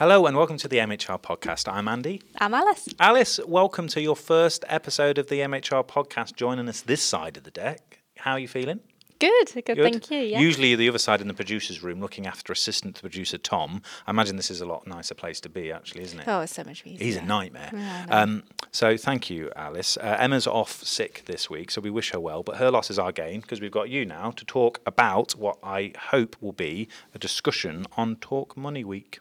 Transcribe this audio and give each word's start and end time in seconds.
Hello 0.00 0.24
and 0.24 0.34
welcome 0.34 0.56
to 0.56 0.66
the 0.66 0.78
MHR 0.78 1.20
podcast. 1.20 1.70
I'm 1.70 1.86
Andy. 1.86 2.22
I'm 2.38 2.54
Alice. 2.54 2.88
Alice, 2.98 3.38
welcome 3.46 3.86
to 3.88 4.00
your 4.00 4.16
first 4.16 4.64
episode 4.66 5.18
of 5.18 5.28
the 5.28 5.40
MHR 5.40 5.86
podcast, 5.86 6.36
joining 6.36 6.70
us 6.70 6.80
this 6.80 7.02
side 7.02 7.36
of 7.36 7.44
the 7.44 7.50
deck. 7.50 7.98
How 8.16 8.32
are 8.32 8.38
you 8.38 8.48
feeling? 8.48 8.80
Good, 9.18 9.52
good, 9.66 9.76
thank 9.76 10.10
you. 10.10 10.20
Yeah. 10.20 10.38
Usually 10.38 10.74
the 10.74 10.88
other 10.88 10.96
side 10.96 11.20
in 11.20 11.28
the 11.28 11.34
producer's 11.34 11.82
room 11.82 12.00
looking 12.00 12.26
after 12.26 12.50
assistant 12.50 12.98
producer 12.98 13.36
Tom. 13.36 13.82
I 14.06 14.12
imagine 14.12 14.36
this 14.36 14.50
is 14.50 14.62
a 14.62 14.64
lot 14.64 14.86
nicer 14.86 15.14
place 15.14 15.38
to 15.40 15.50
be 15.50 15.70
actually, 15.70 16.04
isn't 16.04 16.20
it? 16.20 16.24
Oh, 16.26 16.40
it's 16.40 16.54
so 16.54 16.64
much 16.64 16.82
easier. 16.86 17.04
He's 17.04 17.16
a 17.16 17.22
nightmare. 17.22 17.68
Yeah, 17.70 18.06
um, 18.08 18.44
so 18.72 18.96
thank 18.96 19.28
you, 19.28 19.50
Alice. 19.54 19.98
Uh, 19.98 20.16
Emma's 20.18 20.46
off 20.46 20.82
sick 20.82 21.24
this 21.26 21.50
week, 21.50 21.70
so 21.70 21.82
we 21.82 21.90
wish 21.90 22.12
her 22.12 22.20
well. 22.20 22.42
But 22.42 22.56
her 22.56 22.70
loss 22.70 22.88
is 22.88 22.98
our 22.98 23.12
gain 23.12 23.42
because 23.42 23.60
we've 23.60 23.70
got 23.70 23.90
you 23.90 24.06
now 24.06 24.30
to 24.30 24.46
talk 24.46 24.80
about 24.86 25.32
what 25.32 25.58
I 25.62 25.92
hope 26.08 26.36
will 26.40 26.52
be 26.52 26.88
a 27.14 27.18
discussion 27.18 27.84
on 27.98 28.16
Talk 28.16 28.56
Money 28.56 28.82
Week. 28.82 29.18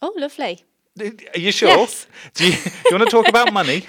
Oh, 0.00 0.12
lovely. 0.16 0.64
Are 1.00 1.38
you 1.38 1.52
sure? 1.52 1.68
Yes. 1.68 2.06
Do 2.34 2.46
you, 2.46 2.52
do 2.52 2.70
you 2.90 2.98
want 2.98 3.04
to 3.04 3.10
talk 3.10 3.28
about 3.28 3.52
money? 3.60 3.84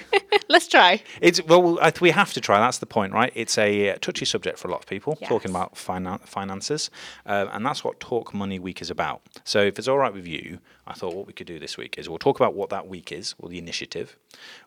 Let's 0.48 0.68
try. 0.68 1.02
It's 1.20 1.42
well, 1.44 1.78
we 2.00 2.10
have 2.10 2.32
to 2.34 2.40
try. 2.40 2.60
That's 2.60 2.78
the 2.78 2.86
point, 2.86 3.12
right? 3.12 3.32
It's 3.34 3.58
a 3.58 3.90
uh, 3.90 3.96
touchy 4.00 4.24
subject 4.24 4.58
for 4.58 4.68
a 4.68 4.70
lot 4.70 4.80
of 4.80 4.86
people, 4.86 5.16
talking 5.16 5.50
about 5.50 5.74
finan- 5.74 6.26
finances, 6.26 6.90
uh, 7.26 7.46
and 7.52 7.64
that's 7.64 7.82
what 7.82 8.00
Talk 8.00 8.32
Money 8.32 8.58
Week 8.58 8.80
is 8.80 8.90
about. 8.90 9.22
So, 9.44 9.60
if 9.60 9.78
it's 9.78 9.88
all 9.88 9.98
right 9.98 10.12
with 10.12 10.26
you, 10.26 10.58
I 10.86 10.92
thought 10.94 11.14
what 11.14 11.26
we 11.26 11.32
could 11.32 11.46
do 11.46 11.58
this 11.58 11.76
week 11.76 11.96
is 11.98 12.08
we'll 12.08 12.18
talk 12.18 12.38
about 12.38 12.54
what 12.54 12.70
that 12.70 12.86
week 12.86 13.10
is, 13.12 13.34
or 13.38 13.48
the 13.48 13.58
initiative. 13.58 14.16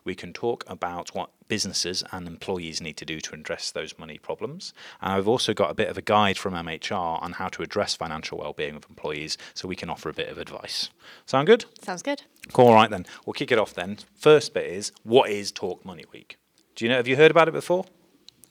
We 0.04 0.14
can 0.14 0.32
talk 0.32 0.64
about 0.66 1.14
what 1.14 1.30
businesses 1.48 2.02
and 2.12 2.26
employees 2.26 2.80
need 2.80 2.96
to 2.96 3.04
do 3.04 3.20
to 3.20 3.34
address 3.34 3.70
those 3.70 3.98
money 3.98 4.18
problems. 4.18 4.72
And 5.00 5.12
I've 5.12 5.28
also 5.28 5.54
got 5.54 5.70
a 5.70 5.74
bit 5.74 5.88
of 5.88 5.98
a 5.98 6.02
guide 6.02 6.38
from 6.38 6.54
MHR 6.54 7.22
on 7.22 7.32
how 7.32 7.48
to 7.48 7.62
address 7.62 7.94
financial 7.94 8.38
well-being 8.38 8.76
of 8.76 8.86
employees, 8.88 9.36
so 9.54 9.68
we 9.68 9.76
can 9.76 9.90
offer 9.90 10.08
a 10.08 10.14
bit 10.14 10.28
of 10.28 10.38
advice. 10.38 10.90
Sound 11.26 11.46
good? 11.46 11.64
Sounds 11.82 12.02
good. 12.02 12.22
Cool. 12.52 12.68
All 12.68 12.74
right 12.74 12.90
then. 12.90 13.06
We'll 13.26 13.34
kick 13.34 13.52
it 13.52 13.58
off 13.58 13.74
then. 13.74 13.98
First 14.16 14.54
bit 14.54 14.66
is 14.66 14.92
what 15.02 15.30
is 15.30 15.52
Talk 15.52 15.84
Money 15.84 16.04
Week? 16.12 16.38
Do 16.74 16.84
you 16.84 16.88
know? 16.88 16.96
Have 16.96 17.08
you 17.08 17.16
heard 17.16 17.30
about 17.30 17.48
it 17.48 17.52
before? 17.54 17.84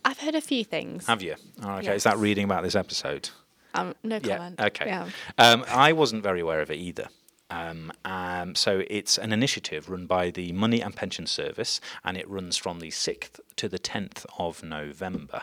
I've 0.06 0.20
heard 0.20 0.36
a 0.36 0.42
few 0.42 0.64
things. 0.64 1.08
Have 1.08 1.22
you? 1.22 1.36
Oh, 1.62 1.76
okay. 1.78 1.96
Is 1.96 2.04
that 2.04 2.18
reading 2.18 2.46
about 2.46 2.64
this 2.64 2.76
episode? 2.76 3.30
Um, 3.74 3.96
no 4.04 4.20
comment. 4.20 4.56
Yeah. 4.60 4.66
Okay. 4.66 4.86
Yeah. 4.86 5.10
Um, 5.38 5.66
I 5.68 5.94
wasn't 5.94 6.24
very 6.24 6.42
aware 6.42 6.62
of 6.62 6.70
it 6.70 6.76
either. 6.76 7.08
Um, 7.54 7.92
um, 8.04 8.56
so 8.56 8.84
it's 8.88 9.18
an 9.18 9.32
initiative 9.32 9.90
run 9.90 10.06
by 10.08 10.32
the 10.32 10.52
Money 10.54 10.82
and 10.82 10.96
Pension 10.96 11.28
Service, 11.28 11.80
and 12.04 12.18
it 12.18 12.28
runs 12.30 12.58
from 12.58 12.80
the 12.80 12.92
sixth 12.92 13.40
to 13.58 13.70
the 13.70 13.80
tenth 13.80 14.26
of 14.40 14.64
November. 14.64 15.42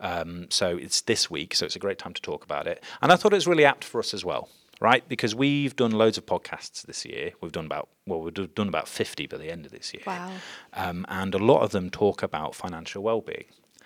Um, 0.00 0.46
so 0.50 0.76
it's 0.76 1.00
this 1.02 1.30
week, 1.30 1.54
so 1.54 1.66
it's 1.66 1.76
a 1.76 1.84
great 1.86 1.98
time 1.98 2.14
to 2.14 2.22
talk 2.22 2.44
about 2.44 2.66
it. 2.66 2.82
And 3.00 3.12
I 3.12 3.16
thought 3.16 3.32
it 3.32 3.36
was 3.42 3.46
really 3.46 3.66
apt 3.66 3.84
for 3.84 3.98
us 3.98 4.14
as 4.14 4.24
well, 4.24 4.48
right? 4.80 5.06
Because 5.08 5.34
we've 5.34 5.76
done 5.76 5.92
loads 5.92 6.18
of 6.18 6.26
podcasts 6.26 6.82
this 6.82 7.04
year. 7.04 7.32
We've 7.40 7.52
done 7.52 7.66
about 7.66 7.88
well, 8.06 8.20
we've 8.22 8.54
done 8.54 8.68
about 8.68 8.88
fifty 8.88 9.26
by 9.26 9.36
the 9.36 9.52
end 9.52 9.66
of 9.66 9.72
this 9.72 9.92
year. 9.94 10.02
Wow. 10.06 10.32
Um, 10.72 11.04
and 11.08 11.34
a 11.34 11.38
lot 11.38 11.62
of 11.62 11.70
them 11.70 11.90
talk 11.90 12.22
about 12.22 12.54
financial 12.54 13.02
well-being. 13.02 13.44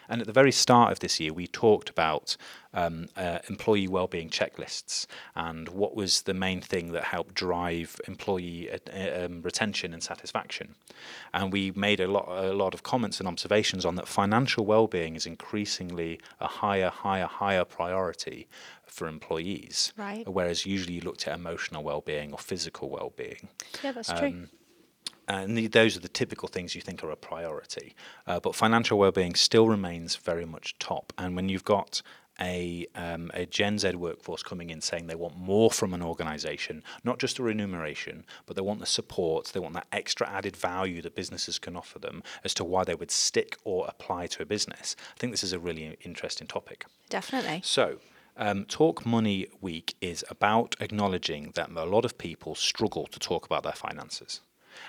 And 0.09 0.21
at 0.21 0.27
the 0.27 0.33
very 0.33 0.53
start 0.53 0.93
of 0.93 1.01
this 1.01 1.19
year, 1.21 1.33
we 1.33 1.47
talked 1.47 1.89
about 1.89 2.37
um, 2.73 3.09
uh, 3.17 3.39
employee 3.49 3.89
well-being 3.89 4.29
checklists 4.29 5.07
and 5.35 5.69
what 5.69 5.97
was 5.97 6.23
the 6.23 6.35
main 6.35 6.61
thing 6.61 6.93
that 6.93 7.05
helped 7.05 7.35
drive 7.35 8.01
employee 8.07 8.71
uh, 8.71 9.25
um, 9.25 9.43
retention 9.43 9.93
and 9.95 10.03
satisfaction. 10.03 10.75
And 11.33 11.53
we 11.53 11.73
made 11.73 12.01
a 12.01 12.07
lot, 12.09 12.29
a 12.29 12.53
lot 12.53 12.75
of 12.75 12.83
comments 12.83 13.19
and 13.19 13.29
observations 13.29 13.85
on 13.85 13.95
that 13.97 14.09
financial 14.09 14.65
well-being 14.67 15.17
is 15.17 15.27
increasingly 15.27 16.21
a 16.41 16.47
higher, 16.47 16.91
higher, 16.91 17.27
higher 17.27 17.65
priority 17.65 18.47
for 18.87 19.09
employees. 19.09 19.93
Right. 19.97 20.27
Whereas 20.29 20.65
usually 20.67 20.95
you 20.95 21.01
looked 21.01 21.27
at 21.27 21.35
emotional 21.35 21.83
well-being 21.83 22.33
or 22.33 22.39
physical 22.39 22.89
well-being. 22.91 23.49
Yeah, 23.83 23.93
that's 23.93 24.11
Um, 24.11 24.19
true. 24.19 24.49
And 25.29 25.57
those 25.73 25.97
are 25.97 26.01
the 26.01 26.09
typical 26.09 26.49
things 26.49 26.75
you 26.75 26.81
think 26.81 27.03
are 27.03 27.11
a 27.11 27.17
priority. 27.17 27.95
Uh, 28.27 28.41
but 28.41 28.55
financial 28.55 28.99
well-being 28.99 29.35
still 29.35 29.69
remains 29.69 30.17
very 30.17 30.45
much 30.45 30.79
top. 30.79 31.13
And 31.19 31.35
when 31.35 31.49
you've 31.49 31.65
got 31.65 32.03
a, 32.41 32.87
um, 32.95 33.31
a 33.35 33.47
Gen 33.47 33.79
Z 33.79 33.95
workforce 33.95 34.43
coming 34.43 34.71
in 34.71 34.81
saying 34.81 35.07
they 35.07 35.15
want 35.15 35.37
more 35.37 35.71
from 35.71 35.95
an 35.95 36.03
organisation, 36.03 36.83
not 37.03 37.19
just 37.19 37.39
a 37.39 37.43
remuneration, 37.43 38.25
but 38.45 38.57
they 38.57 38.63
want 38.63 38.81
the 38.81 38.87
support, 38.87 39.47
they 39.47 39.61
want 39.61 39.75
that 39.75 39.87
extra 39.93 40.29
added 40.29 40.57
value 40.57 41.03
that 41.03 41.15
businesses 41.15 41.59
can 41.59 41.77
offer 41.77 41.99
them 41.99 42.23
as 42.45 42.55
to 42.55 42.65
why 42.65 42.85
they 42.85 42.95
would 42.95 43.11
stick 43.11 43.57
or 43.65 43.87
apply 43.89 44.27
to 44.29 44.43
a 44.43 44.47
business. 44.47 44.97
I 45.15 45.19
think 45.19 45.33
this 45.33 45.45
is 45.45 45.53
a 45.53 45.59
really 45.59 45.97
interesting 46.05 46.47
topic. 46.47 46.87
Definitely. 47.09 47.63
So, 47.65 47.99
um, 48.37 48.67
Talk 48.67 49.07
Money 49.07 49.47
Week 49.63 49.95
is 50.01 50.23
about 50.29 50.77
acknowledging 50.79 51.53
that 51.55 51.71
a 51.71 51.85
lot 51.85 52.05
of 52.05 52.19
people 52.19 52.55
struggle 52.55 53.07
to 53.07 53.19
talk 53.19 53.47
about 53.47 53.63
their 53.63 53.73
finances. 53.73 54.41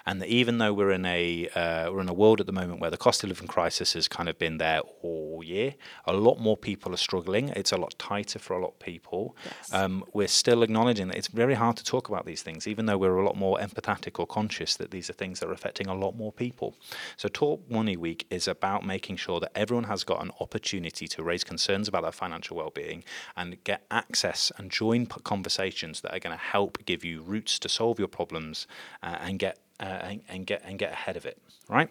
And 0.06 0.22
that 0.22 0.30
even 0.30 0.58
though 0.58 0.74
we're 0.74 0.92
in 0.92 1.06
a 1.06 1.48
uh, 1.56 1.92
we're 1.92 2.02
in 2.02 2.10
a 2.10 2.14
world 2.14 2.40
at 2.40 2.46
the 2.46 2.54
moment 2.54 2.80
where 2.80 2.92
the 2.92 2.98
cost 2.98 3.24
of 3.24 3.30
living 3.30 3.48
crisis 3.48 3.94
has 3.94 4.08
kind 4.08 4.30
of 4.30 4.38
been 4.38 4.58
there 4.58 4.82
all 5.02 5.44
year, 5.44 5.76
a 6.06 6.14
lot 6.14 6.40
more 6.40 6.58
people 6.58 6.94
are 6.94 6.98
struggling. 6.98 7.50
It's 7.50 7.72
a 7.72 7.78
lot 7.78 7.96
tighter 7.98 8.40
for 8.40 8.56
a 8.56 8.62
lot 8.62 8.70
of 8.70 8.80
people. 8.80 9.36
Yes. 9.46 9.74
Um, 9.74 10.04
we're 10.14 10.28
still 10.28 10.64
acknowledging 10.64 11.08
that 11.08 11.18
it's 11.18 11.28
very 11.28 11.54
hard 11.56 11.78
to 11.78 11.84
talk 11.84 12.10
about 12.10 12.26
these 12.26 12.42
things, 12.42 12.68
even 12.68 12.86
though 12.86 12.98
we're 12.98 13.18
a 13.18 13.26
lot 13.26 13.38
more 13.38 13.58
empathetic 13.60 14.20
or 14.20 14.28
conscious 14.28 14.76
that 14.76 14.92
these 14.92 15.10
are 15.10 15.14
things 15.14 15.40
that 15.40 15.50
are 15.50 15.54
affecting 15.54 15.88
a 15.88 15.96
lot 15.96 16.16
more 16.16 16.32
people. 16.32 16.76
So, 17.16 17.30
Talk 17.30 17.70
Money 17.70 17.98
Week 17.98 18.26
is 18.30 18.48
about 18.48 18.86
making 18.86 19.18
sure 19.18 19.40
that 19.40 19.52
everyone 19.56 19.86
has 19.86 20.04
got 20.04 20.22
an 20.22 20.32
opportunity 20.40 21.08
to 21.08 21.24
raise 21.24 21.44
concerns 21.44 21.88
about 21.88 22.04
their 22.04 22.12
financial 22.12 22.58
well-being 22.58 23.04
and 23.36 23.64
get 23.64 23.86
access 23.92 24.52
and 24.58 24.72
join 24.72 25.06
conversations 25.06 26.02
that 26.02 26.14
are 26.14 26.20
going 26.20 26.36
to 26.36 26.44
help 26.44 26.78
give 26.86 27.04
you 27.04 27.22
routes 27.22 27.60
to 27.60 27.70
solve 27.70 28.00
your 28.00 28.08
problems 28.08 28.68
uh, 29.04 29.18
and 29.22 29.40
get 29.40 29.60
uh, 29.80 29.84
and, 29.84 30.22
and 30.28 30.46
get 30.46 30.62
and 30.66 30.80
get 30.80 30.92
ahead 30.92 31.18
of 31.18 31.26
it, 31.26 31.38
right? 31.70 31.90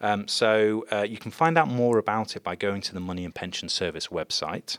Um, 0.00 0.28
so 0.28 0.86
uh, 0.90 1.02
you 1.02 1.18
can 1.18 1.30
find 1.30 1.58
out 1.58 1.68
more 1.68 1.98
about 1.98 2.36
it 2.36 2.42
by 2.42 2.56
going 2.56 2.80
to 2.82 2.94
the 2.94 3.00
Money 3.00 3.24
and 3.24 3.34
Pension 3.34 3.68
Service 3.68 4.08
website. 4.08 4.78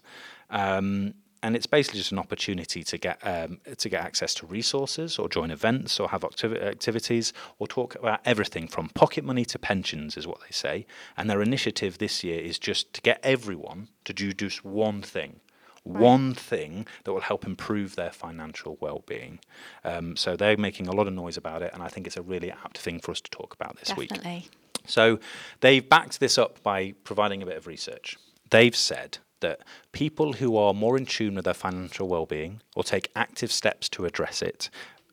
Um, 0.50 1.14
and 1.44 1.56
it's 1.56 1.68
basically 1.68 2.00
just 2.00 2.12
an 2.12 2.20
opportunity 2.20 2.84
to 2.84 2.98
get 2.98 3.20
um, 3.24 3.60
to 3.78 3.90
get 3.90 4.04
access 4.04 4.34
to 4.36 4.46
resources 4.46 5.20
or 5.20 5.30
join 5.30 5.52
events 5.52 6.00
or 6.00 6.10
have 6.10 6.22
activi- 6.22 6.62
activities 6.62 7.32
or 7.60 7.68
talk 7.68 7.96
about 7.96 8.22
everything 8.26 8.68
from 8.68 8.90
pocket 8.90 9.24
money 9.24 9.46
to 9.46 9.60
pensions 9.60 10.18
is 10.18 10.26
what 10.26 10.40
they 10.42 10.52
say 10.52 10.86
and 11.16 11.30
their 11.30 11.42
initiative 11.42 12.00
this 12.00 12.24
year 12.24 12.40
is 12.40 12.58
just 12.58 12.92
to 12.94 13.02
get 13.02 13.20
everyone 13.24 13.88
to 14.04 14.14
do 14.14 14.34
just 14.34 14.66
one 14.66 15.02
thing 15.02 15.40
one 15.88 16.34
thing 16.34 16.86
that 17.04 17.14
will 17.14 17.22
help 17.22 17.46
improve 17.46 17.96
their 17.96 18.12
financial 18.12 18.78
well-being 18.80 19.40
um, 19.84 20.16
so 20.16 20.36
they're 20.36 20.58
making 20.58 20.88
a 20.88 20.92
lot 20.92 21.08
of 21.08 21.14
noise 21.14 21.38
about 21.38 21.62
it 21.62 21.72
and 21.74 21.82
i 21.82 21.88
think 21.88 22.06
it's 22.08 22.18
a 22.18 22.22
really 22.22 22.52
apt 22.52 22.78
thing 22.78 23.00
for 23.00 23.12
us 23.12 23.22
to 23.22 23.32
talk 23.32 23.54
about 23.54 23.78
this 23.78 23.96
week 23.96 24.10
Definitely. 24.10 24.48
so 24.86 25.20
they've 25.62 25.88
backed 25.88 26.20
this 26.20 26.38
up 26.38 26.62
by 26.64 26.94
providing 27.04 27.42
a 27.42 27.46
bit 27.46 27.58
of 27.58 27.68
research. 27.68 28.18
They've 28.50 28.76
said 28.76 29.20
that 29.40 29.62
people 29.92 30.34
who 30.34 30.58
are 30.58 30.74
more 30.74 30.98
in 30.98 31.06
tune 31.06 31.36
with 31.36 31.46
their 31.46 31.54
financial 31.54 32.08
well-being 32.08 32.62
or 32.76 32.84
take 32.84 33.12
active 33.16 33.52
steps 33.52 33.90
to 33.90 34.06
address 34.06 34.42
it 34.42 34.70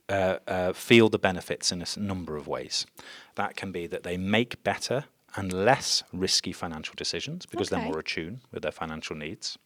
uh, 0.09 0.39
uh, 0.47 0.73
feel 0.73 1.09
the 1.09 1.19
benefits 1.19 1.73
in 1.73 1.83
a 1.83 1.87
number 1.99 2.37
of 2.37 2.47
ways. 2.47 2.87
That 3.37 3.57
can 3.57 3.73
be 3.73 3.87
that 3.87 4.03
they 4.03 4.17
make 4.17 4.63
better 4.63 5.05
and 5.37 5.53
less 5.53 6.03
risky 6.13 6.53
financial 6.53 6.95
decisions 6.97 7.47
because 7.47 7.69
they're 7.71 7.81
more 7.81 7.99
attuned 7.99 8.41
with 8.53 8.63
their 8.63 8.73
financial 8.73 9.17
needs. 9.17 9.59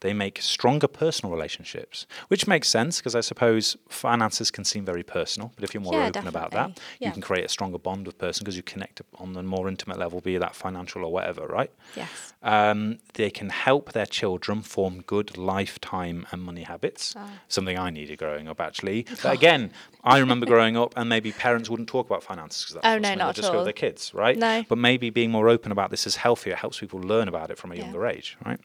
They 0.00 0.12
make 0.12 0.40
stronger 0.42 0.88
personal 0.88 1.34
relationships, 1.34 2.06
which 2.28 2.46
makes 2.46 2.68
sense 2.68 2.98
because 2.98 3.14
I 3.14 3.20
suppose 3.20 3.76
finances 3.88 4.50
can 4.50 4.64
seem 4.64 4.84
very 4.84 5.02
personal. 5.02 5.52
But 5.54 5.64
if 5.64 5.74
you're 5.74 5.82
more 5.82 5.94
Yeah, 6.00 6.08
open 6.08 6.26
about 6.28 6.52
that, 6.52 6.68
definitely. 6.74 7.06
you 7.06 7.12
can 7.12 7.22
create 7.22 7.44
a 7.44 7.48
stronger 7.48 7.78
bond 7.78 8.06
with 8.06 8.18
person 8.18 8.44
because 8.44 8.56
you 8.56 8.62
connect 8.62 9.02
on 9.18 9.36
a 9.36 9.42
more 9.42 9.68
intimate 9.68 9.98
level, 9.98 10.20
be 10.20 10.36
that 10.38 10.54
financial 10.54 11.04
or 11.04 11.12
whatever, 11.12 11.46
right? 11.46 11.70
Yes. 11.96 12.34
Um, 12.42 12.98
they 13.14 13.30
can 13.30 13.48
help 13.50 13.92
their 13.92 14.06
children 14.06 14.62
form 14.62 15.02
good 15.02 15.36
lifetime 15.36 16.26
and 16.30 16.42
money 16.42 16.62
habits. 16.62 17.14
Ah. 17.16 17.28
Something 17.48 17.76
I 17.78 17.90
needed 17.90 18.18
growing 18.18 18.48
up, 18.48 18.60
actually. 18.60 19.06
But 19.22 19.32
again, 19.34 19.72
I 20.04 20.18
remember 20.18 20.46
growing 20.46 20.76
up, 20.76 20.94
and 20.96 21.08
maybe 21.08 21.32
parents 21.32 21.68
wouldn't 21.68 21.88
talk 21.88 22.06
about 22.06 22.22
finances 22.22 22.62
because 22.62 22.74
that's 22.74 22.86
Oh, 22.86 22.98
no, 22.98 23.14
not 23.14 23.24
they 23.24 23.28
at 23.30 23.34
discuss 23.34 23.50
with 23.52 23.58
all. 23.58 23.64
their 23.64 23.72
kids, 23.72 24.14
right? 24.14 24.36
No. 24.38 24.64
But 24.68 24.78
maybe 24.78 25.10
being 25.10 25.30
more 25.30 25.48
open 25.48 25.72
about 25.72 25.90
this 25.90 26.06
is 26.06 26.16
healthier. 26.16 26.52
It 26.52 26.58
helps 26.60 26.78
people 26.78 27.00
learn 27.00 27.26
about 27.28 27.50
it 27.50 27.58
from 27.58 27.72
a 27.72 27.74
Yeah. 27.74 27.82
younger 27.82 28.06
age, 28.06 28.36
right? 28.46 28.60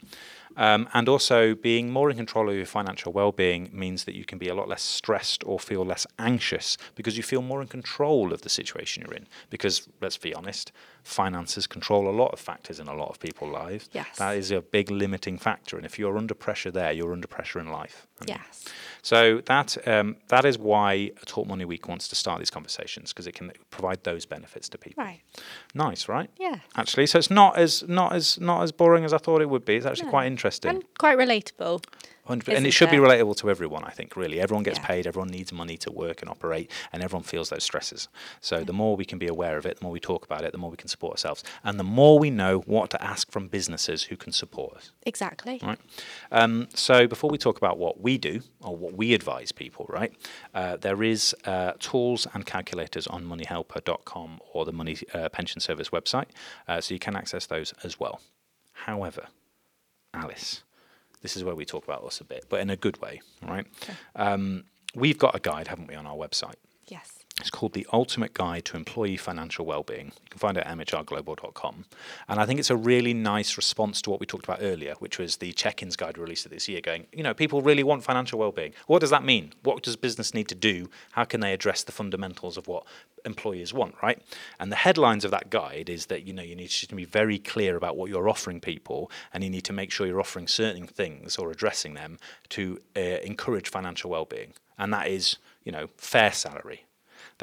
Um, 0.55 0.87
and 0.93 1.09
also, 1.09 1.55
being 1.55 1.91
more 1.91 2.09
in 2.09 2.17
control 2.17 2.49
of 2.49 2.55
your 2.55 2.65
financial 2.65 3.11
well-being 3.11 3.69
means 3.73 4.03
that 4.05 4.15
you 4.15 4.25
can 4.25 4.37
be 4.37 4.47
a 4.47 4.55
lot 4.55 4.67
less 4.67 4.81
stressed 4.81 5.43
or 5.45 5.59
feel 5.59 5.85
less 5.85 6.05
anxious 6.19 6.77
because 6.95 7.17
you 7.17 7.23
feel 7.23 7.41
more 7.41 7.61
in 7.61 7.67
control 7.67 8.33
of 8.33 8.41
the 8.41 8.49
situation 8.49 9.03
you're 9.03 9.15
in. 9.15 9.27
Because 9.49 9.87
let's 10.01 10.17
be 10.17 10.33
honest, 10.33 10.71
finances 11.03 11.67
control 11.67 12.07
a 12.07 12.11
lot 12.11 12.31
of 12.33 12.39
factors 12.39 12.79
in 12.79 12.87
a 12.87 12.95
lot 12.95 13.09
of 13.09 13.19
people's 13.19 13.51
lives. 13.51 13.89
Yes. 13.93 14.17
That 14.17 14.37
is 14.37 14.51
a 14.51 14.61
big 14.61 14.89
limiting 14.91 15.37
factor, 15.37 15.77
and 15.77 15.85
if 15.85 15.97
you're 15.99 16.17
under 16.17 16.33
pressure 16.33 16.71
there, 16.71 16.91
you're 16.91 17.13
under 17.13 17.27
pressure 17.27 17.59
in 17.59 17.71
life. 17.71 18.07
Mean, 18.27 18.37
Yes. 18.37 18.65
so 19.01 19.41
that 19.45 19.77
um, 19.87 20.15
that 20.29 20.45
is 20.45 20.57
why 20.57 21.11
Talk 21.25 21.47
Money 21.47 21.65
Week 21.65 21.87
wants 21.87 22.07
to 22.09 22.15
start 22.15 22.39
these 22.39 22.49
conversations 22.49 23.11
because 23.11 23.27
it 23.27 23.33
can 23.35 23.51
provide 23.69 24.03
those 24.03 24.25
benefits 24.25 24.69
to 24.69 24.77
people. 24.77 25.03
Right. 25.03 25.21
Nice, 25.73 26.07
right? 26.07 26.29
Yeah. 26.39 26.57
Actually, 26.75 27.07
so 27.07 27.19
it's 27.19 27.29
not 27.31 27.57
as 27.57 27.83
not 27.87 28.13
as 28.13 28.39
not 28.39 28.63
as 28.63 28.71
boring 28.71 29.05
as 29.05 29.13
I 29.13 29.17
thought 29.17 29.41
it 29.41 29.49
would 29.49 29.65
be. 29.65 29.75
It's 29.75 29.85
actually 29.85 30.05
No. 30.05 30.11
quite 30.11 30.27
interesting. 30.27 30.69
And 30.69 30.83
quite 30.97 31.17
relatable. 31.17 31.83
100%. 32.27 32.55
and 32.55 32.65
it 32.65 32.71
should 32.71 32.89
be 32.89 32.97
relatable 32.97 33.35
to 33.37 33.49
everyone, 33.49 33.83
I 33.83 33.89
think, 33.91 34.15
really. 34.15 34.39
Everyone 34.39 34.63
gets 34.63 34.79
Yeah. 34.79 34.85
paid, 34.87 35.07
everyone 35.07 35.27
needs 35.29 35.51
money 35.51 35.75
to 35.77 35.91
work 35.91 36.21
and 36.21 36.29
operate, 36.29 36.71
and 36.93 37.03
everyone 37.03 37.23
feels 37.23 37.49
those 37.49 37.63
stresses. 37.63 38.07
So 38.39 38.63
the 38.63 38.71
more 38.73 38.95
we 38.95 39.03
can 39.05 39.17
be 39.19 39.27
aware 39.27 39.57
of 39.57 39.65
it, 39.65 39.79
the 39.79 39.83
more 39.83 39.91
we 39.91 39.99
talk 39.99 40.23
about 40.25 40.43
it, 40.43 40.51
the 40.53 40.57
more 40.57 40.71
we 40.71 40.77
can 40.77 40.87
support 40.87 41.11
ourselves. 41.13 41.43
And 41.63 41.77
the 41.79 41.83
more 41.83 42.17
we 42.19 42.29
know 42.29 42.59
what 42.59 42.89
to 42.91 43.03
ask 43.03 43.29
from 43.31 43.47
businesses 43.49 44.03
who 44.03 44.15
can 44.15 44.31
support 44.31 44.77
us. 44.77 44.91
Exactly. 45.05 45.59
Right. 45.61 45.79
Um, 46.31 46.69
so 46.73 47.07
before 47.07 47.29
we 47.29 47.37
talk 47.37 47.57
about 47.57 47.77
what 47.77 47.99
we 47.99 48.17
do 48.17 48.41
or 48.61 48.75
what 48.75 48.93
we 48.93 49.13
advise 49.13 49.51
people, 49.51 49.85
right, 49.89 50.13
uh, 50.53 50.77
there 50.77 51.03
is 51.03 51.35
uh, 51.45 51.73
tools 51.79 52.25
and 52.33 52.45
calculators 52.45 53.05
on 53.07 53.25
moneyhelper.com 53.25 54.39
or 54.53 54.63
the 54.65 54.71
Money 54.71 54.97
uh, 55.13 55.27
Pension 55.29 55.59
Service 55.59 55.89
website, 55.89 56.27
uh, 56.67 56.79
so 56.79 56.93
you 56.93 56.99
can 56.99 57.15
access 57.15 57.45
those 57.47 57.73
as 57.83 57.99
well. 57.99 58.21
However, 58.71 59.27
Alice, 60.13 60.63
this 61.23 61.35
is 61.35 61.43
where 61.43 61.55
we 61.55 61.65
talk 61.65 61.83
about 61.83 62.03
us 62.03 62.21
a 62.21 62.23
bit, 62.23 62.45
but 62.49 62.59
in 62.59 62.69
a 62.69 62.75
good 62.75 63.01
way, 63.01 63.21
right? 63.47 63.65
Um, 64.15 64.65
we've 64.93 65.17
got 65.17 65.35
a 65.35 65.39
guide, 65.39 65.67
haven't 65.69 65.87
we, 65.87 65.95
on 65.95 66.05
our 66.05 66.15
website? 66.15 66.55
It's 67.39 67.49
called 67.49 67.73
The 67.73 67.87
Ultimate 67.91 68.35
Guide 68.35 68.63
to 68.65 68.77
Employee 68.77 69.17
Financial 69.17 69.65
Wellbeing. 69.65 70.05
You 70.05 70.29
can 70.29 70.37
find 70.37 70.55
it 70.55 70.67
at 70.67 70.77
mhrglobal.com. 70.77 71.85
And 72.29 72.39
I 72.39 72.45
think 72.45 72.59
it's 72.59 72.69
a 72.69 72.75
really 72.75 73.15
nice 73.15 73.57
response 73.57 74.03
to 74.03 74.11
what 74.11 74.19
we 74.19 74.27
talked 74.27 74.45
about 74.45 74.59
earlier, 74.61 74.93
which 74.99 75.17
was 75.17 75.37
the 75.37 75.51
check 75.51 75.81
ins 75.81 75.95
guide 75.95 76.19
released 76.19 76.47
this 76.47 76.69
year 76.69 76.79
going, 76.79 77.07
you 77.11 77.23
know, 77.23 77.33
people 77.33 77.63
really 77.63 77.81
want 77.81 78.03
financial 78.03 78.37
wellbeing. 78.37 78.73
What 78.85 78.99
does 78.99 79.09
that 79.09 79.23
mean? 79.23 79.51
What 79.63 79.81
does 79.81 79.95
business 79.95 80.35
need 80.35 80.47
to 80.49 80.55
do? 80.55 80.91
How 81.13 81.23
can 81.23 81.39
they 81.39 81.53
address 81.53 81.81
the 81.81 81.91
fundamentals 81.91 82.55
of 82.55 82.67
what 82.67 82.85
employers 83.25 83.73
want, 83.73 83.95
right? 84.03 84.21
And 84.59 84.71
the 84.71 84.75
headlines 84.75 85.25
of 85.25 85.31
that 85.31 85.49
guide 85.49 85.89
is 85.89 86.05
that, 86.07 86.27
you 86.27 86.33
know, 86.33 86.43
you 86.43 86.55
need 86.55 86.69
to 86.69 86.95
be 86.95 87.05
very 87.05 87.39
clear 87.39 87.75
about 87.75 87.97
what 87.97 88.11
you're 88.11 88.29
offering 88.29 88.59
people 88.59 89.09
and 89.33 89.43
you 89.43 89.49
need 89.49 89.65
to 89.65 89.73
make 89.73 89.91
sure 89.91 90.05
you're 90.05 90.19
offering 90.19 90.47
certain 90.47 90.85
things 90.85 91.37
or 91.37 91.49
addressing 91.49 91.95
them 91.95 92.19
to 92.49 92.79
uh, 92.95 92.99
encourage 92.99 93.69
financial 93.69 94.11
well-being. 94.11 94.53
And 94.77 94.93
that 94.93 95.07
is, 95.07 95.37
you 95.63 95.71
know, 95.71 95.87
fair 95.97 96.31
salary, 96.31 96.85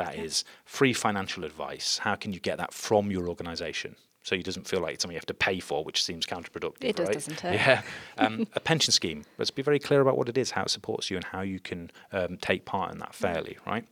that 0.01 0.17
is 0.17 0.45
free 0.65 0.93
financial 0.93 1.45
advice. 1.45 1.99
How 1.99 2.15
can 2.15 2.33
you 2.33 2.41
get 2.41 2.59
that 2.59 2.73
from 2.73 3.11
your 3.11 3.29
organization? 3.29 3.97
So 4.23 4.35
it 4.35 4.45
doesn't 4.45 4.69
feel 4.69 4.81
like 4.81 4.95
it's 4.95 5.03
something 5.03 5.15
you 5.15 5.19
have 5.19 5.27
to 5.27 5.35
pay 5.35 5.61
for, 5.61 5.83
which 5.83 6.05
seems 6.05 6.27
counterproductive. 6.27 6.85
It 6.85 6.97
does, 6.97 7.07
right? 7.07 7.15
doesn't 7.15 7.45
it? 7.45 7.55
Yeah. 7.55 7.83
Um, 8.19 8.47
a 8.55 8.61
pension 8.61 8.93
scheme. 8.93 9.25
Let's 9.39 9.51
be 9.51 9.63
very 9.63 9.79
clear 9.79 10.03
about 10.03 10.19
what 10.19 10.29
it 10.29 10.37
is, 10.37 10.51
how 10.51 10.65
it 10.65 10.69
supports 10.69 11.11
you, 11.11 11.17
and 11.17 11.25
how 11.25 11.41
you 11.41 11.59
can 11.59 11.91
um, 12.13 12.37
take 12.37 12.67
part 12.67 12.93
in 12.93 12.99
that 12.99 13.15
fairly, 13.15 13.57
right? 13.67 13.87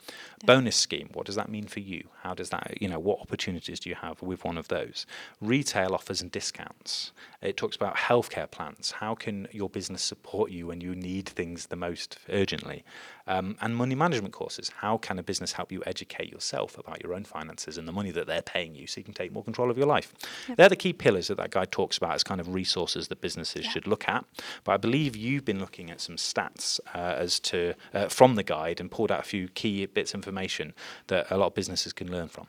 Bonus 0.45 0.77
scheme. 0.77 1.09
What 1.15 1.25
does 1.25 1.35
that 1.37 1.49
mean 1.49 1.67
for 1.67 1.81
you? 1.81 2.09
How 2.23 2.35
does 2.35 2.51
that, 2.51 2.77
you 2.79 2.89
know, 2.89 2.99
what 2.99 3.21
opportunities 3.21 3.81
do 3.81 3.89
you 3.89 3.95
have 3.95 4.21
with 4.21 4.45
one 4.45 4.59
of 4.59 4.69
those? 4.69 5.07
Retail 5.41 5.95
offers 5.95 6.21
and 6.21 6.31
discounts. 6.31 7.13
It 7.41 7.57
talks 7.57 7.75
about 7.75 7.97
healthcare 7.97 8.51
plans. 8.51 8.91
How 8.91 9.15
can 9.15 9.49
your 9.51 9.71
business 9.71 10.03
support 10.03 10.51
you 10.51 10.67
when 10.67 10.83
you 10.83 10.95
need 10.95 11.27
things 11.27 11.69
the 11.69 11.77
most 11.77 12.19
urgently? 12.29 12.85
Um, 13.29 13.57
and 13.61 13.77
money 13.77 13.95
management 13.95 14.33
courses. 14.33 14.71
How 14.79 14.97
can 14.97 15.19
a 15.19 15.23
business 15.23 15.53
help 15.53 15.71
you 15.71 15.83
educate 15.87 16.33
yourself 16.33 16.79
about 16.79 17.03
your 17.03 17.15
own 17.15 17.25
finances 17.25 17.77
and 17.79 17.87
the 17.87 17.93
money 17.93 18.11
that 18.11 18.27
they're 18.27 18.43
paying 18.43 18.75
you 18.75 18.87
so 18.87 18.99
you 18.99 19.05
can 19.05 19.15
take 19.15 19.33
more 19.33 19.45
control 19.45 19.71
of 19.71 19.77
your 19.77 19.87
life? 19.87 20.15
They're 20.57 20.69
the 20.71 20.77
key 20.77 20.95
pillars 20.95 21.29
that 21.29 21.37
that 21.37 21.51
guide 21.51 21.71
talks 21.71 21.99
about 21.99 22.15
as 22.15 22.25
kind 22.25 22.41
of 22.41 22.55
resources 22.55 23.09
that 23.09 23.21
businesses 23.21 23.67
should 23.67 23.87
look 23.87 24.09
at. 24.09 24.25
But 24.65 24.73
I 24.73 24.77
believe 24.79 25.15
you've 25.15 25.45
been 25.45 25.61
looking 25.61 25.91
at 25.91 26.01
some 26.01 26.17
stats 26.17 26.81
uh, 26.95 26.99
as 27.19 27.39
to 27.41 27.75
uh, 27.93 28.09
from 28.09 28.35
the 28.35 28.43
guide 28.43 28.81
and 28.81 28.91
pulled 28.91 29.13
out 29.13 29.21
a 29.21 29.25
few 29.25 29.49
key 29.49 29.87
bits 29.87 30.15
of 30.15 30.19
information 30.19 30.73
that 31.09 31.31
a 31.31 31.37
lot 31.37 31.49
of 31.49 31.55
businesses 31.55 31.93
can 31.93 32.11
learn 32.11 32.29
from. 32.29 32.47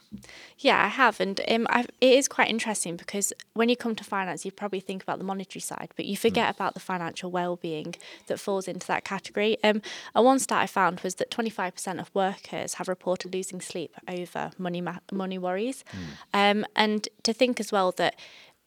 Yeah, 0.58 0.84
I 0.84 0.88
have, 0.88 1.20
and 1.20 1.42
um, 1.50 1.68
I, 1.70 1.82
it 2.00 2.14
is 2.14 2.28
quite 2.28 2.50
interesting 2.50 2.96
because 2.96 3.34
when 3.54 3.70
you 3.70 3.76
come 3.76 3.96
to 3.96 4.04
finance, 4.04 4.46
you 4.46 4.52
probably 4.52 4.80
think 4.80 5.04
about 5.04 5.18
the 5.18 5.26
monetary 5.26 5.62
side, 5.62 5.90
but 5.96 6.06
you 6.06 6.16
forget 6.16 6.54
about 6.56 6.74
the 6.74 6.80
financial 6.80 7.30
well-being 7.32 7.96
that 8.28 8.40
falls 8.40 8.68
into 8.68 8.88
that 8.88 9.04
category. 9.04 9.58
Um, 9.64 9.82
and 10.16 10.26
one 10.26 10.40
stat 10.40 10.60
I 10.62 10.68
found 10.70 11.02
was 11.02 11.16
that 11.16 11.32
25% 11.32 12.00
of 12.00 12.10
workers 12.14 12.76
have 12.76 12.88
reported 12.88 13.34
losing 13.34 13.62
sleep 13.62 13.96
over 14.08 14.52
money 14.58 14.82
ma- 14.82 15.00
money 15.12 15.38
worries, 15.38 15.84
um, 16.34 16.66
and 16.76 17.08
to 17.24 17.34
think 17.34 17.60
as 17.60 17.72
well 17.72 17.92
that 17.94 18.16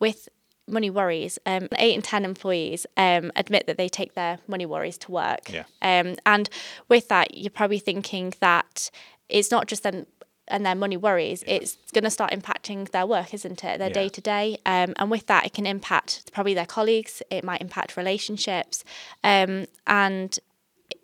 with 0.00 0.28
money 0.68 0.90
worries, 0.90 1.38
um, 1.46 1.68
eight 1.78 1.94
in 1.94 2.02
ten 2.02 2.24
employees 2.24 2.86
um, 2.96 3.32
admit 3.36 3.66
that 3.66 3.76
they 3.76 3.88
take 3.88 4.14
their 4.14 4.38
money 4.46 4.66
worries 4.66 4.98
to 4.98 5.10
work. 5.10 5.50
Yeah. 5.52 5.64
Um, 5.82 6.16
and 6.24 6.48
with 6.88 7.08
that, 7.08 7.36
you're 7.36 7.50
probably 7.50 7.78
thinking 7.78 8.34
that 8.40 8.90
it's 9.28 9.50
not 9.50 9.66
just 9.66 9.82
them 9.82 10.06
and 10.48 10.66
their 10.66 10.74
money 10.74 10.96
worries, 10.96 11.44
it's 11.46 11.76
going 11.92 12.04
to 12.04 12.10
start 12.10 12.32
impacting 12.32 12.90
their 12.90 13.06
work, 13.06 13.32
isn't 13.32 13.64
it? 13.64 13.78
Their 13.78 13.90
day 13.90 14.08
to 14.08 14.20
day. 14.20 14.58
And 14.66 15.10
with 15.10 15.26
that, 15.28 15.46
it 15.46 15.54
can 15.54 15.66
impact 15.66 16.30
probably 16.32 16.52
their 16.52 16.66
colleagues, 16.66 17.22
it 17.30 17.44
might 17.44 17.60
impact 17.60 17.96
relationships. 17.96 18.84
Um, 19.22 19.66
and 19.86 20.38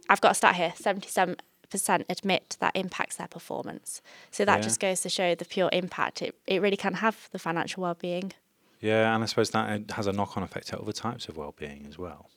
I've 0.08 0.20
got 0.20 0.32
a 0.32 0.34
stat 0.34 0.56
here 0.56 0.72
77% 0.76 1.36
admit 2.08 2.56
that 2.60 2.74
impacts 2.74 3.16
their 3.16 3.28
performance. 3.28 4.00
So 4.30 4.44
that 4.44 4.58
Yeah. 4.58 4.62
just 4.62 4.80
goes 4.80 5.00
to 5.02 5.08
show 5.08 5.34
the 5.34 5.44
pure 5.44 5.68
impact 5.72 6.22
it, 6.22 6.34
it 6.46 6.62
really 6.62 6.76
can 6.76 6.94
have 6.94 7.28
the 7.32 7.38
financial 7.38 7.82
well 7.82 7.94
being. 7.94 8.32
Yeah, 8.80 9.14
and 9.14 9.22
I 9.24 9.26
suppose 9.26 9.50
that 9.50 9.90
has 9.90 10.06
a 10.06 10.12
knock-on 10.12 10.42
effect 10.44 10.68
to 10.68 10.78
other 10.78 10.92
types 10.92 11.28
of 11.28 11.36
well-being 11.36 11.84
as 11.88 11.98
well. 11.98 12.30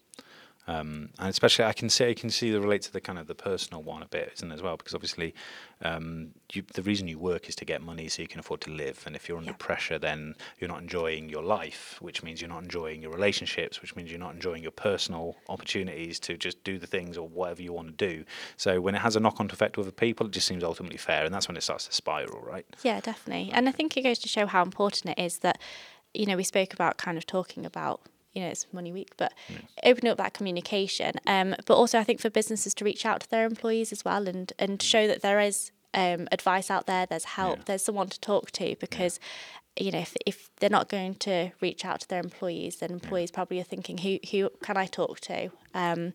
Um, 0.71 1.09
and 1.19 1.29
especially, 1.29 1.65
I 1.65 1.73
can 1.73 1.89
see 1.89 2.09
I 2.09 2.13
can 2.13 2.29
see 2.29 2.49
the 2.51 2.61
relate 2.61 2.83
to 2.83 2.93
the 2.93 3.01
kind 3.01 3.19
of 3.19 3.27
the 3.27 3.35
personal 3.35 3.81
one 3.83 4.01
a 4.03 4.07
bit, 4.07 4.31
isn't 4.35 4.51
as 4.51 4.61
well? 4.61 4.77
Because 4.77 4.95
obviously, 4.95 5.33
um, 5.81 6.31
you, 6.53 6.63
the 6.73 6.83
reason 6.83 7.07
you 7.07 7.19
work 7.19 7.49
is 7.49 7.55
to 7.55 7.65
get 7.65 7.81
money 7.81 8.07
so 8.09 8.21
you 8.21 8.27
can 8.27 8.39
afford 8.39 8.61
to 8.61 8.71
live. 8.71 9.03
And 9.05 9.15
if 9.15 9.27
you're 9.27 9.37
under 9.37 9.51
Yeah. 9.51 9.67
pressure, 9.67 9.99
then 9.99 10.35
you're 10.57 10.73
not 10.75 10.81
enjoying 10.81 11.29
your 11.29 11.43
life, 11.43 11.97
which 11.99 12.23
means 12.23 12.41
you're 12.41 12.55
not 12.55 12.63
enjoying 12.63 13.01
your 13.01 13.11
relationships, 13.11 13.81
which 13.81 13.95
means 13.95 14.09
you're 14.11 14.25
not 14.27 14.33
enjoying 14.33 14.61
your 14.61 14.71
personal 14.89 15.35
opportunities 15.49 16.19
to 16.21 16.37
just 16.37 16.63
do 16.63 16.77
the 16.77 16.87
things 16.87 17.17
or 17.17 17.27
whatever 17.27 17.61
you 17.61 17.73
want 17.73 17.87
to 17.97 18.07
do. 18.09 18.23
So 18.55 18.71
when 18.79 18.95
it 18.95 19.01
has 19.01 19.15
a 19.15 19.19
knock-on 19.19 19.49
effect 19.49 19.77
with 19.77 19.87
other 19.87 19.91
people, 20.05 20.27
it 20.27 20.31
just 20.31 20.47
seems 20.47 20.63
ultimately 20.63 20.97
fair, 20.97 21.25
and 21.25 21.33
that's 21.33 21.47
when 21.47 21.57
it 21.57 21.63
starts 21.63 21.85
to 21.87 21.93
spiral, 21.93 22.41
right? 22.41 22.65
Yeah, 22.83 22.99
definitely. 23.01 23.49
And 23.51 23.67
I 23.67 23.71
think 23.71 23.97
it 23.97 24.03
goes 24.03 24.19
to 24.19 24.29
show 24.29 24.45
how 24.45 24.61
important 24.63 25.17
it 25.17 25.21
is 25.21 25.39
that, 25.39 25.57
you 26.13 26.25
know, 26.27 26.37
we 26.37 26.43
spoke 26.43 26.73
about 26.73 26.97
kind 26.97 27.17
of 27.17 27.25
talking 27.25 27.65
about, 27.65 28.01
you 28.33 28.41
know, 28.41 28.47
it's 28.49 28.65
Money 28.71 28.91
Week, 28.91 29.09
but 29.17 29.33
opening 29.83 30.11
up 30.11 30.17
that 30.17 30.33
communication. 30.33 31.13
Um, 31.27 31.55
but 31.65 31.75
also, 31.75 31.99
I 31.99 32.03
think 32.03 32.19
for 32.21 32.29
businesses 32.29 32.73
to 32.75 32.85
reach 32.85 33.05
out 33.05 33.21
to 33.21 33.29
their 33.29 33.45
employees 33.45 33.91
as 33.91 34.05
well 34.05 34.27
and, 34.27 34.51
and 34.57 34.81
show 34.81 35.07
that 35.07 35.21
there 35.21 35.39
is 35.39 35.71
um, 35.93 36.27
advice 36.31 36.71
out 36.71 36.85
there, 36.85 37.05
there's 37.05 37.25
help, 37.25 37.57
Yeah. 37.57 37.63
there's 37.65 37.83
someone 37.83 38.09
to 38.09 38.19
talk 38.19 38.51
to 38.51 38.75
because. 38.79 39.19
You 39.79 39.89
know, 39.89 39.99
if, 39.99 40.17
if 40.25 40.49
they're 40.59 40.69
not 40.69 40.89
going 40.89 41.15
to 41.15 41.51
reach 41.61 41.85
out 41.85 42.01
to 42.01 42.07
their 42.09 42.19
employees, 42.19 42.75
then 42.75 42.91
employees 42.91 43.31
probably 43.31 43.57
are 43.61 43.63
thinking, 43.63 43.99
who 43.99 44.19
who 44.29 44.49
can 44.61 44.75
I 44.75 44.85
talk 44.85 45.21
to? 45.21 45.49
Um, 45.73 46.11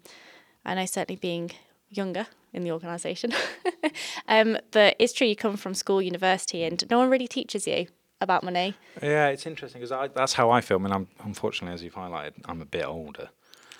I 0.63 0.75
know 0.75 0.85
certainly 0.85 1.19
being 1.19 1.53
younger 1.89 2.27
in 2.53 2.65
the 2.65 2.71
organisation, 2.73 3.33
um, 4.29 4.59
but 4.73 4.95
it's 4.99 5.15
true. 5.15 5.27
You 5.27 5.37
come 5.37 5.57
from 5.57 5.73
school, 5.73 6.03
university, 6.03 6.65
and 6.65 6.85
no 6.91 6.99
one 6.99 7.09
really 7.09 7.27
teaches 7.27 7.67
you 7.67 7.87
about 8.21 8.43
money. 8.43 8.75
Yeah, 9.03 9.29
it's 9.29 9.47
interesting 9.47 9.81
because 9.81 10.11
that's 10.15 10.33
how 10.35 10.51
I 10.51 10.61
feel. 10.61 10.79
I 10.79 10.81
mean, 10.81 10.93
I'm, 10.93 11.09
unfortunately, 11.25 11.75
as 11.75 11.83
you've 11.83 11.95
highlighted, 11.95 12.35
I'm 12.47 12.63
a 12.63 12.67
bit 12.67 12.85
older. 12.87 13.31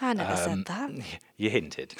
I 0.01 0.13
never 0.13 0.33
Um, 0.33 0.37
said 0.37 0.65
that. 0.67 0.91
You 1.39 1.51
hinted, 1.51 1.95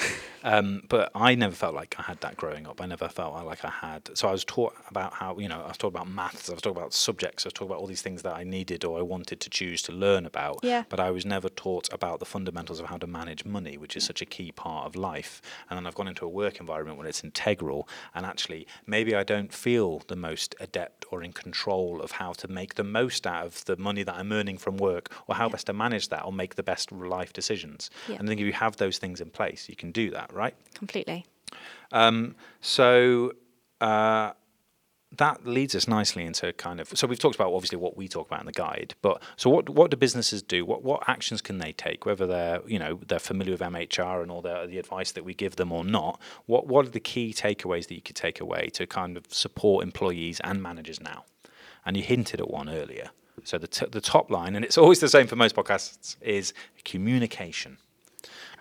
um, 0.45 0.83
but 0.89 1.11
I 1.15 1.35
never 1.35 1.55
felt 1.55 1.75
like 1.75 1.95
I 1.99 2.03
had 2.03 2.23
that 2.23 2.39
growing 2.39 2.67
up. 2.67 2.81
I 2.81 2.87
never 2.87 3.07
felt 3.07 3.35
like 3.45 3.67
I 3.67 3.71
had. 3.71 4.09
So 4.15 4.29
I 4.29 4.33
was 4.33 4.47
taught 4.47 4.75
about 4.89 5.13
how 5.13 5.39
you 5.39 5.47
know 5.47 5.61
I 5.61 5.69
was 5.69 5.77
taught 5.77 5.89
about 5.89 6.09
maths. 6.09 6.49
I 6.49 6.55
was 6.55 6.63
taught 6.63 6.71
about 6.71 6.95
subjects. 6.95 7.45
I 7.45 7.49
was 7.49 7.53
taught 7.53 7.67
about 7.67 7.79
all 7.79 7.87
these 7.87 8.01
things 8.01 8.23
that 8.23 8.35
I 8.35 8.45
needed 8.45 8.83
or 8.83 8.99
I 8.99 9.03
wanted 9.03 9.41
to 9.41 9.51
choose 9.51 9.83
to 9.83 9.93
learn 9.93 10.25
about. 10.25 10.61
Yeah. 10.63 10.85
But 10.89 11.01
I 11.01 11.11
was 11.11 11.27
never 11.27 11.51
taught 11.51 11.93
about 11.93 12.19
the 12.19 12.25
fundamentals 12.25 12.81
of 12.81 12.87
how 12.87 12.97
to 12.97 13.07
manage 13.07 13.45
money, 13.45 13.77
which 13.77 13.95
is 13.95 14.05
such 14.05 14.23
a 14.23 14.25
key 14.25 14.53
part 14.53 14.87
of 14.87 14.97
life. 14.97 15.43
And 15.69 15.77
then 15.77 15.87
I've 15.87 15.95
gone 15.95 16.09
into 16.09 16.25
a 16.25 16.31
work 16.31 16.59
environment 16.59 16.97
where 16.97 17.07
it's 17.07 17.23
integral. 17.23 17.87
And 18.15 18.25
actually, 18.25 18.67
maybe 18.87 19.15
I 19.15 19.23
don't 19.23 19.53
feel 19.53 20.03
the 20.09 20.17
most 20.17 20.55
adept 20.61 21.05
or 21.11 21.23
in 21.23 21.33
control 21.33 22.01
of 22.01 22.13
how 22.13 22.33
to 22.33 22.49
make 22.49 22.75
the 22.77 22.85
most 22.85 23.27
out 23.27 23.45
of 23.45 23.65
the 23.67 23.77
money 23.77 24.03
that 24.03 24.15
I'm 24.15 24.33
earning 24.33 24.57
from 24.57 24.79
work, 24.79 25.13
or 25.27 25.35
how 25.35 25.49
best 25.49 25.67
to 25.67 25.73
manage 25.73 26.09
that, 26.09 26.25
or 26.25 26.33
make 26.33 26.55
the 26.55 26.63
best 26.63 26.91
life 26.91 27.33
decisions. 27.33 27.91
Yeah. 28.09 28.17
And 28.17 28.27
I 28.27 28.31
think 28.31 28.41
if 28.41 28.47
you 28.47 28.53
have 28.55 28.77
those 28.77 28.99
things 28.99 29.21
in 29.27 29.31
place, 29.31 29.69
you 29.69 29.77
can 29.77 29.93
do 29.93 30.11
that, 30.11 30.33
right? 30.33 30.55
Completely. 30.75 31.27
So 32.61 33.33
uh, 33.81 34.33
that 35.17 35.47
leads 35.47 35.75
us 35.75 35.89
nicely 35.89 36.25
into 36.25 36.53
kind 36.55 36.81
of. 36.81 36.89
So 36.89 37.07
we've 37.07 37.19
talked 37.19 37.37
about 37.37 37.53
obviously 37.53 37.79
what 37.79 37.97
we 37.97 38.09
talk 38.09 38.27
about 38.27 38.41
in 38.41 38.47
the 38.47 38.53
guide, 38.53 38.95
but 39.03 39.23
so 39.37 39.51
what 39.51 39.69
what 39.69 39.91
do 39.91 39.97
businesses 39.97 40.43
do? 40.43 40.65
What 40.65 40.83
what 40.83 41.09
actions 41.09 41.41
can 41.41 41.59
they 41.59 41.73
take? 41.73 42.07
Whether 42.07 42.27
they're 42.27 42.61
you 42.67 42.79
know 42.79 43.01
they're 43.07 43.19
familiar 43.19 43.53
with 43.53 43.61
MHR 43.61 44.23
and 44.23 44.31
all 44.31 44.43
the 44.43 44.67
the 44.69 44.79
advice 44.79 45.13
that 45.13 45.25
we 45.25 45.35
give 45.35 45.57
them 45.57 45.73
or 45.73 45.85
not. 45.85 46.21
What 46.47 46.67
what 46.67 46.87
are 46.87 46.91
the 46.91 47.01
key 47.01 47.33
takeaways 47.33 47.89
that 47.89 47.95
you 47.95 48.03
could 48.03 48.17
take 48.17 48.41
away 48.41 48.69
to 48.75 48.87
kind 48.87 49.17
of 49.17 49.25
support 49.33 49.85
employees 49.85 50.41
and 50.45 50.63
managers 50.63 51.01
now? 51.01 51.25
And 51.85 51.97
you 51.97 52.03
hinted 52.03 52.41
at 52.41 52.51
one 52.51 52.69
earlier. 52.69 53.11
So 53.45 53.59
the 53.59 53.69
t- 53.69 53.87
the 53.91 54.01
top 54.01 54.31
line, 54.31 54.57
and 54.57 54.65
it's 54.65 54.79
always 54.79 55.01
the 55.01 55.09
same 55.09 55.27
for 55.27 55.37
most 55.37 55.55
podcasts, 55.55 56.17
is 56.21 56.53
communication 56.85 57.79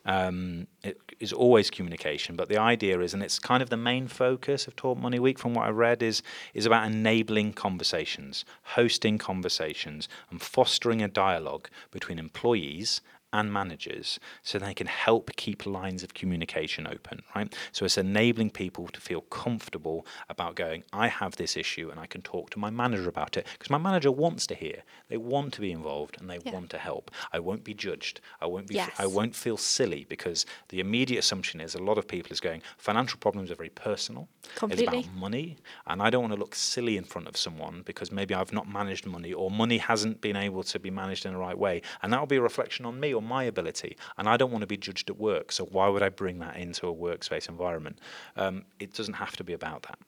um, 0.06 0.68
it 0.84 1.00
is 1.20 1.34
always 1.34 1.70
communication. 1.70 2.36
But 2.36 2.50
the 2.50 2.58
idea 2.58 3.00
is, 3.00 3.14
and 3.14 3.24
it's 3.24 3.40
kind 3.40 3.64
of 3.64 3.70
the 3.70 3.78
main 3.78 4.08
focus 4.08 4.68
of 4.68 4.76
Talk 4.76 4.98
Money 4.98 5.20
Week, 5.20 5.40
from 5.40 5.54
what 5.54 5.66
I 5.66 5.70
read, 5.70 6.04
is 6.04 6.22
is 6.54 6.66
about 6.66 6.86
enabling 6.88 7.54
conversations, 7.54 8.46
hosting 8.64 9.18
conversations, 9.18 10.08
and 10.30 10.42
fostering 10.42 11.02
a 11.02 11.08
dialogue 11.08 11.70
between 11.92 12.20
employees 12.20 13.02
and 13.36 13.52
managers 13.52 14.20
so 14.44 14.58
they 14.58 14.74
can 14.74 14.88
help 14.88 15.36
keep 15.36 15.66
lines 15.66 16.04
of 16.04 16.14
communication 16.14 16.88
open, 16.88 17.22
right? 17.36 17.54
So 17.72 17.86
it's 17.86 17.98
enabling 17.98 18.52
people 18.52 18.88
to 18.88 19.02
feel 19.02 19.22
comfortable 19.22 20.06
about 20.30 20.56
going, 20.56 20.84
I 20.94 21.08
have 21.08 21.36
this 21.36 21.56
issue 21.58 21.90
and 21.90 22.00
I 22.00 22.08
can 22.08 22.22
talk 22.22 22.50
to 22.52 22.60
my 22.60 22.70
manager 22.70 23.10
about 23.10 23.38
it 23.38 23.46
because 23.54 23.70
my 23.70 23.78
manager 23.78 24.12
wants 24.12 24.48
to 24.48 24.56
hear. 24.56 24.84
They 25.10 25.18
want 25.18 25.54
to 25.54 25.62
be 25.62 25.72
involved 25.72 26.18
and 26.20 26.30
they 26.30 26.40
Yeah. 26.46 26.54
want 26.54 26.70
to 26.72 26.78
help. 26.78 27.12
I 27.34 27.40
won't 27.40 27.64
be 27.64 27.74
judged. 27.74 28.22
I 28.42 28.46
won't 28.46 28.68
be 28.68 28.76
Yes. 28.76 28.92
I 28.98 29.08
won't 29.08 29.36
feel 29.36 29.58
silly 29.58 30.06
because 30.08 30.46
the 30.70 30.80
immediate 30.80 31.20
assumption 31.20 31.60
is 31.62 31.76
a 31.76 31.80
lot 31.90 31.98
of 31.98 32.08
people 32.08 32.32
is 32.32 32.40
going 32.40 32.62
financial 32.78 33.20
problems 33.20 33.52
are 33.52 33.56
very 33.56 33.70
personal. 33.70 34.28
Completely. 34.56 35.00
It's 35.00 35.08
about 35.08 35.16
money 35.20 35.58
and 35.88 36.02
I 36.02 36.10
don't 36.10 36.22
want 36.24 36.34
to 36.34 36.40
look 36.40 36.56
silly 36.56 36.98
in 36.98 37.04
front 37.04 37.28
of 37.28 37.36
someone 37.38 37.82
because 37.86 38.12
maybe 38.12 38.34
I've 38.34 38.54
not 38.54 38.68
managed 38.68 39.06
money 39.06 39.34
or 39.34 39.52
money 39.52 39.78
hasn't 39.78 40.22
been 40.22 40.36
able 40.36 40.64
to 40.64 40.80
be 40.80 40.90
managed 40.90 41.26
in 41.26 41.34
the 41.34 41.40
right 41.40 41.58
way 41.58 41.82
and 42.02 42.12
that 42.14 42.20
will 42.20 42.28
be 42.28 42.38
a 42.38 42.42
reflection 42.42 42.86
on 42.86 43.00
me 43.00 43.14
or 43.14 43.22
my 43.26 43.44
ability 43.44 43.98
and 44.18 44.28
I 44.30 44.38
don't 44.38 44.52
want 44.52 44.62
to 44.62 44.68
be 44.68 44.78
judged 44.78 45.10
at 45.10 45.18
work 45.18 45.52
so 45.52 45.66
why 45.66 45.88
would 45.88 46.04
I 46.04 46.10
bring 46.10 46.40
that 46.40 46.58
into 46.58 46.88
a 46.88 46.94
workspace 46.94 47.50
environment 47.50 48.00
um, 48.36 48.66
it 48.80 48.94
doesn't 48.94 49.16
have 49.16 49.36
to 49.38 49.44
be 49.44 49.54
about 49.54 49.84
that. 49.84 50.00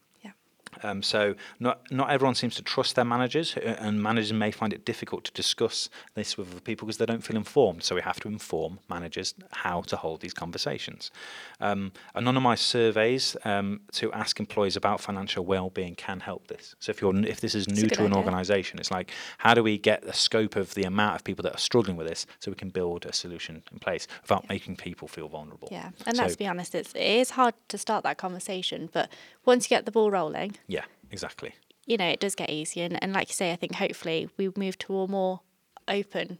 Um, 0.83 1.01
so 1.03 1.35
not 1.59 1.79
not 1.91 2.09
everyone 2.09 2.35
seems 2.35 2.55
to 2.55 2.63
trust 2.63 2.95
their 2.95 3.05
managers, 3.05 3.55
uh, 3.57 3.75
and 3.79 4.01
managers 4.01 4.33
may 4.33 4.51
find 4.51 4.73
it 4.73 4.85
difficult 4.85 5.23
to 5.25 5.31
discuss 5.31 5.89
this 6.15 6.37
with 6.37 6.51
other 6.51 6.61
people 6.61 6.85
because 6.85 6.97
they 6.97 7.05
don't 7.05 7.23
feel 7.23 7.37
informed. 7.37 7.83
So 7.83 7.95
we 7.95 8.01
have 8.01 8.19
to 8.21 8.27
inform 8.27 8.79
managers 8.89 9.33
how 9.51 9.81
to 9.81 9.95
hold 9.95 10.21
these 10.21 10.33
conversations. 10.33 11.11
Um, 11.59 11.91
anonymized 12.15 12.59
surveys 12.59 13.35
um, 13.45 13.81
to 13.93 14.11
ask 14.13 14.39
employees 14.39 14.75
about 14.75 15.01
financial 15.01 15.45
well-being 15.45 15.95
can 15.95 16.19
help 16.19 16.47
this. 16.47 16.75
So 16.79 16.89
if 16.91 17.01
you're 17.01 17.15
if 17.25 17.41
this 17.41 17.55
is 17.55 17.67
new 17.67 17.87
to 17.87 18.05
an 18.05 18.07
idea. 18.07 18.17
organisation, 18.17 18.79
it's 18.79 18.91
like 18.91 19.11
how 19.39 19.53
do 19.53 19.63
we 19.63 19.77
get 19.77 20.01
the 20.03 20.13
scope 20.13 20.55
of 20.55 20.73
the 20.73 20.83
amount 20.83 21.15
of 21.15 21.23
people 21.23 21.43
that 21.43 21.53
are 21.55 21.59
struggling 21.59 21.97
with 21.97 22.07
this, 22.07 22.25
so 22.39 22.51
we 22.51 22.55
can 22.55 22.69
build 22.69 23.05
a 23.05 23.13
solution 23.13 23.63
in 23.71 23.79
place 23.79 24.07
without 24.21 24.47
making 24.49 24.75
people 24.75 25.07
feel 25.07 25.27
vulnerable. 25.27 25.67
Yeah, 25.71 25.91
and 26.05 26.15
So- 26.15 26.23
let's 26.23 26.35
be 26.35 26.47
honest, 26.47 26.75
it's, 26.75 26.93
it 26.93 27.01
is 27.01 27.31
hard 27.31 27.53
to 27.69 27.77
start 27.77 28.03
that 28.03 28.17
conversation, 28.17 28.89
but 28.91 29.09
once 29.45 29.65
you 29.65 29.69
get 29.69 29.85
the 29.85 29.91
ball 29.91 30.11
rolling, 30.11 30.57
yeah, 30.67 30.85
exactly. 31.11 31.53
you 31.85 31.97
know, 31.97 32.07
it 32.07 32.19
does 32.19 32.35
get 32.35 32.49
easier. 32.49 32.85
And, 32.85 33.01
and 33.01 33.13
like 33.13 33.29
you 33.29 33.33
say, 33.33 33.51
I 33.51 33.55
think 33.55 33.75
hopefully 33.75 34.29
we 34.37 34.51
move 34.55 34.77
to 34.79 34.99
a 34.99 35.07
more 35.07 35.41
open 35.87 36.39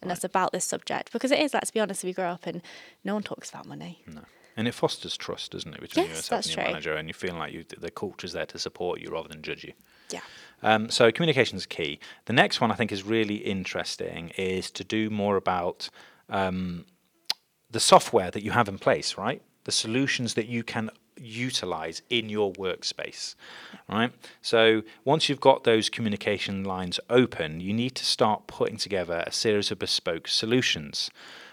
and 0.00 0.10
that's 0.10 0.24
about 0.24 0.52
this 0.52 0.64
subject 0.64 1.12
because 1.12 1.32
it 1.32 1.40
is, 1.40 1.52
let's 1.52 1.70
be 1.70 1.80
honest, 1.80 2.04
we 2.04 2.12
grow 2.12 2.28
up 2.30 2.46
and 2.46 2.62
no 3.04 3.14
one 3.14 3.22
talks 3.22 3.50
about 3.50 3.66
money. 3.66 4.02
No. 4.06 4.22
And 4.56 4.66
it 4.66 4.74
fosters 4.74 5.16
trust, 5.16 5.52
doesn't 5.52 5.72
it, 5.74 5.80
between 5.80 6.06
Yes, 6.06 6.16
yourself 6.16 6.44
and 6.44 6.54
your 6.54 6.64
true. 6.64 6.72
manager, 6.72 6.94
and 6.94 7.08
you 7.08 7.14
feel 7.14 7.34
like 7.34 7.52
you 7.52 7.64
the 7.64 7.90
culture's 7.90 8.32
there 8.32 8.46
to 8.46 8.58
support 8.58 9.00
you 9.00 9.10
rather 9.10 9.28
than 9.28 9.40
judge 9.42 9.64
you. 9.64 9.72
Yeah. 10.10 10.20
Um, 10.62 10.90
so 10.90 11.12
communication 11.12 11.56
is 11.56 11.66
key. 11.66 12.00
The 12.24 12.32
next 12.32 12.60
one 12.60 12.72
I 12.72 12.74
think 12.74 12.90
is 12.90 13.04
really 13.04 13.36
interesting 13.36 14.30
is 14.36 14.70
to 14.72 14.82
do 14.82 15.10
more 15.10 15.36
about 15.36 15.90
um, 16.28 16.86
the 17.70 17.78
software 17.78 18.32
that 18.32 18.42
you 18.42 18.50
have 18.50 18.68
in 18.68 18.78
place, 18.78 19.16
right? 19.16 19.42
The 19.62 19.72
solutions 19.72 20.34
that 20.34 20.46
you 20.46 20.64
can 20.64 20.90
utilize 21.20 22.02
in 22.10 22.28
your 22.28 22.52
workspace, 22.52 23.34
right? 23.88 24.12
So 24.42 24.82
once 25.04 25.28
you've 25.28 25.40
got 25.40 25.64
those 25.64 25.88
communication 25.88 26.64
lines 26.64 27.00
open, 27.10 27.60
you 27.60 27.72
need 27.72 27.94
to 27.96 28.04
start 28.04 28.46
putting 28.46 28.76
together 28.76 29.24
a 29.26 29.32
series 29.32 29.70
of 29.70 29.78
bespoke 29.78 30.28
solutions. 30.28 31.10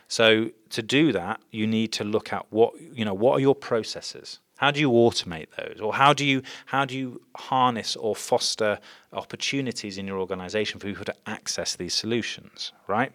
So 0.08 0.52
to 0.70 0.82
do 0.82 1.12
that, 1.14 1.42
you 1.52 1.66
need 1.68 1.92
to 1.94 2.04
look 2.04 2.32
at 2.32 2.46
what 2.52 2.74
you 2.80 3.06
know. 3.06 3.14
What 3.14 3.34
are 3.34 3.40
your 3.40 3.56
processes? 3.56 4.40
How 4.58 4.72
do 4.72 4.80
you 4.80 4.90
automate 4.90 5.48
those, 5.58 5.82
or 5.82 5.94
how 5.94 6.14
do 6.14 6.24
you 6.24 6.42
how 6.68 6.86
do 6.86 6.98
you 6.98 7.22
harness 7.36 7.96
or 7.96 8.16
foster 8.16 8.80
opportunities 9.12 9.98
in 9.98 10.08
your 10.08 10.20
organization 10.20 10.80
for 10.80 10.88
people 10.88 11.06
to 11.06 11.16
access 11.26 11.76
these 11.76 11.94
solutions? 11.94 12.72
Right. 12.88 13.12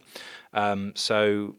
Um, 0.53 0.93
so 0.95 1.55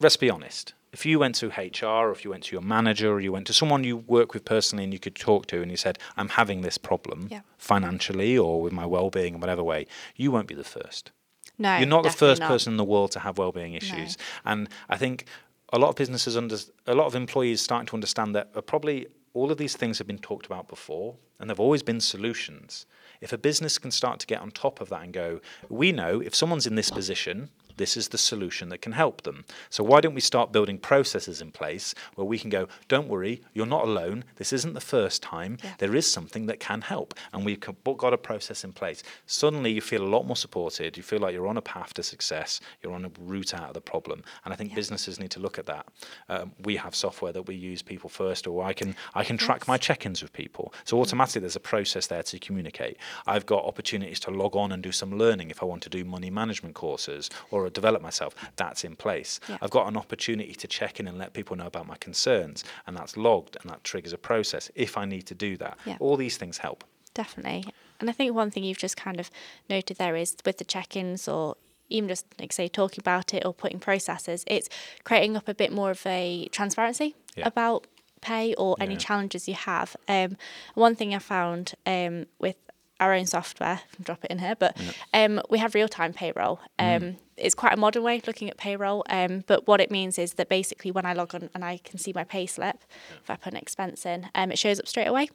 let's 0.00 0.16
be 0.16 0.30
honest. 0.30 0.74
If 0.96 1.04
you 1.04 1.18
went 1.18 1.34
to 1.42 1.48
HR, 1.48 2.08
or 2.08 2.10
if 2.10 2.24
you 2.24 2.30
went 2.30 2.44
to 2.44 2.52
your 2.56 2.62
manager, 2.62 3.12
or 3.12 3.20
you 3.20 3.30
went 3.30 3.46
to 3.48 3.52
someone 3.52 3.84
you 3.84 3.98
work 3.98 4.32
with 4.32 4.46
personally 4.46 4.82
and 4.82 4.94
you 4.94 4.98
could 4.98 5.14
talk 5.14 5.44
to, 5.48 5.60
and 5.60 5.70
you 5.70 5.76
said, 5.76 5.98
"I'm 6.16 6.30
having 6.30 6.62
this 6.62 6.78
problem 6.78 7.28
Yeah. 7.30 7.42
financially 7.58 8.38
or 8.38 8.62
with 8.62 8.72
my 8.72 8.86
well-being 8.86 9.34
in 9.34 9.40
whatever 9.40 9.62
way," 9.62 9.86
you 10.16 10.30
won't 10.30 10.48
be 10.48 10.54
the 10.54 10.64
first. 10.64 11.12
No, 11.58 11.76
You're 11.76 11.86
not 11.96 12.02
the 12.02 12.08
first 12.24 12.40
not. 12.40 12.48
person 12.48 12.72
in 12.72 12.76
the 12.78 12.90
world 12.94 13.10
to 13.12 13.20
have 13.20 13.36
well-being 13.36 13.74
issues, 13.74 14.16
and 14.46 14.70
I 14.88 14.96
think 14.96 15.26
a 15.70 15.78
lot 15.78 15.90
of 15.90 15.96
businesses 15.96 16.34
under 16.34 16.56
a 16.86 16.94
lot 16.94 17.06
of 17.06 17.14
employees 17.14 17.60
starting 17.60 17.86
to 17.88 17.94
understand 17.94 18.34
that 18.34 18.46
uh, 18.54 18.62
probably 18.62 19.06
all 19.34 19.52
of 19.52 19.58
these 19.58 19.76
things 19.76 19.98
have 19.98 20.06
been 20.06 20.18
talked 20.30 20.46
about 20.46 20.66
before, 20.66 21.16
and 21.38 21.50
there've 21.50 21.60
always 21.60 21.82
been 21.82 22.00
solutions. 22.00 22.86
If 23.20 23.34
a 23.34 23.38
business 23.38 23.76
can 23.76 23.90
start 23.90 24.18
to 24.20 24.26
get 24.26 24.40
on 24.40 24.50
top 24.50 24.80
of 24.80 24.88
that 24.88 25.02
and 25.02 25.12
go, 25.12 25.40
we 25.68 25.92
know 25.92 26.20
if 26.22 26.34
someone's 26.34 26.66
in 26.66 26.74
this 26.74 26.88
position, 26.90 27.50
this 27.76 27.96
is 27.96 28.08
the 28.08 28.18
solution 28.18 28.68
that 28.68 28.82
can 28.82 28.92
help 28.92 29.22
them. 29.22 29.44
So 29.70 29.84
why 29.84 30.00
don't 30.00 30.14
we 30.14 30.20
start 30.20 30.52
building 30.52 30.78
processes 30.78 31.40
in 31.40 31.50
place 31.50 31.94
where 32.14 32.24
we 32.24 32.38
can 32.38 32.50
go, 32.50 32.68
don't 32.88 33.08
worry, 33.08 33.42
you're 33.52 33.66
not 33.66 33.84
alone. 33.84 34.24
This 34.36 34.52
isn't 34.52 34.74
the 34.74 34.80
first 34.80 35.22
time. 35.22 35.58
Yeah. 35.62 35.74
There 35.78 35.94
is 35.94 36.10
something 36.10 36.46
that 36.46 36.60
can 36.60 36.82
help, 36.82 37.14
and 37.32 37.44
we've 37.44 37.60
got 37.60 38.12
a 38.12 38.18
process 38.18 38.64
in 38.64 38.72
place. 38.72 39.02
Suddenly, 39.26 39.72
you 39.72 39.80
feel 39.80 40.02
a 40.02 40.08
lot 40.08 40.26
more 40.26 40.36
supported. 40.36 40.96
You 40.96 41.02
feel 41.02 41.20
like 41.20 41.34
you're 41.34 41.46
on 41.46 41.56
a 41.56 41.62
path 41.62 41.94
to 41.94 42.02
success. 42.02 42.60
You're 42.82 42.94
on 42.94 43.04
a 43.04 43.10
route 43.20 43.54
out 43.54 43.68
of 43.68 43.74
the 43.74 43.80
problem, 43.80 44.22
and 44.44 44.52
I 44.52 44.56
think 44.56 44.74
businesses 44.74 45.20
need 45.20 45.30
to 45.32 45.40
look 45.40 45.58
at 45.58 45.66
that. 45.66 45.86
Um, 46.28 46.52
we 46.62 46.76
have 46.76 46.94
software 46.94 47.32
that 47.32 47.42
we 47.42 47.54
use 47.54 47.82
people 47.82 48.08
first, 48.08 48.46
or 48.46 48.64
I 48.64 48.72
can 48.72 48.94
I 49.14 49.24
can 49.24 49.36
track 49.36 49.68
my 49.68 49.76
check-ins 49.76 50.22
with 50.22 50.32
people. 50.32 50.72
So 50.84 51.00
automatically, 51.00 51.40
there's 51.40 51.56
a 51.56 51.60
process 51.60 52.06
there 52.06 52.22
to 52.22 52.38
communicate. 52.38 52.96
I've 53.26 53.46
got 53.46 53.64
opportunities 53.64 54.20
to 54.20 54.30
log 54.30 54.56
on 54.56 54.72
and 54.72 54.82
do 54.82 54.92
some 54.92 55.16
learning 55.18 55.50
if 55.50 55.62
I 55.62 55.66
want 55.66 55.82
to 55.82 55.90
do 55.90 56.04
money 56.04 56.30
management 56.30 56.74
courses 56.74 57.30
or 57.50 57.65
develop 57.70 58.02
myself. 58.02 58.34
That's 58.56 58.84
in 58.84 58.96
place. 58.96 59.40
Yeah. 59.48 59.58
I've 59.62 59.70
got 59.70 59.88
an 59.88 59.96
opportunity 59.96 60.54
to 60.54 60.66
check 60.66 61.00
in 61.00 61.06
and 61.08 61.18
let 61.18 61.32
people 61.32 61.56
know 61.56 61.66
about 61.66 61.86
my 61.86 61.96
concerns, 61.96 62.64
and 62.86 62.96
that's 62.96 63.16
logged, 63.16 63.56
and 63.60 63.70
that 63.70 63.84
triggers 63.84 64.12
a 64.12 64.18
process 64.18 64.70
if 64.74 64.96
I 64.96 65.04
need 65.04 65.22
to 65.26 65.34
do 65.34 65.56
that. 65.58 65.78
Yeah. 65.84 65.96
All 66.00 66.16
these 66.16 66.36
things 66.36 66.58
help. 66.58 66.84
Definitely. 67.14 67.64
And 68.00 68.10
I 68.10 68.12
think 68.12 68.34
one 68.34 68.50
thing 68.50 68.62
you've 68.64 68.76
just 68.78 68.96
kind 68.96 69.18
of 69.18 69.30
noted 69.70 69.96
there 69.96 70.16
is 70.16 70.36
with 70.44 70.58
the 70.58 70.64
check 70.64 70.96
ins 70.96 71.26
or 71.28 71.56
even 71.88 72.08
just 72.08 72.26
like 72.38 72.52
say 72.52 72.68
talking 72.68 73.00
about 73.00 73.32
it 73.32 73.44
or 73.46 73.54
putting 73.54 73.78
processes, 73.78 74.44
it's 74.46 74.68
creating 75.04 75.36
up 75.36 75.48
a 75.48 75.54
bit 75.54 75.72
more 75.72 75.90
of 75.90 76.04
a 76.06 76.48
transparency 76.52 77.14
Yeah. 77.36 77.46
about 77.46 77.86
pay 78.20 78.54
or 78.54 78.76
any 78.80 78.94
Yeah. 78.94 78.98
challenges 78.98 79.46
you 79.48 79.54
have. 79.54 79.96
Um, 80.08 80.36
one 80.74 80.94
thing 80.96 81.14
I 81.14 81.20
found 81.20 81.74
um, 81.86 82.26
with 82.38 82.56
our 83.00 83.12
own 83.14 83.24
software, 83.26 83.80
drop 84.02 84.24
it 84.24 84.30
in 84.30 84.40
here, 84.40 84.56
but 84.56 84.76
um, 85.14 85.40
we 85.48 85.58
have 85.58 85.74
real 85.74 85.88
time 85.88 86.12
payroll. 86.12 86.60
Um, 86.78 87.16
It's 87.36 87.54
quite 87.54 87.74
a 87.74 87.76
modern 87.76 88.02
way 88.02 88.16
of 88.18 88.26
looking 88.26 88.48
at 88.48 88.56
payroll, 88.56 89.04
um, 89.10 89.44
but 89.46 89.66
what 89.66 89.80
it 89.80 89.90
means 89.90 90.18
is 90.18 90.34
that 90.34 90.48
basically 90.48 90.90
when 90.90 91.04
I 91.04 91.12
log 91.12 91.34
on 91.34 91.50
and 91.54 91.64
I 91.64 91.80
can 91.84 91.98
see 91.98 92.12
my 92.14 92.24
pay 92.24 92.46
slip, 92.46 92.78
if 93.22 93.30
I 93.30 93.36
put 93.36 93.52
an 93.52 93.58
expense 93.58 94.06
in, 94.06 94.28
um, 94.34 94.50
it 94.50 94.58
shows 94.58 94.80
up 94.80 94.88
straight 94.88 95.06
away. 95.06 95.28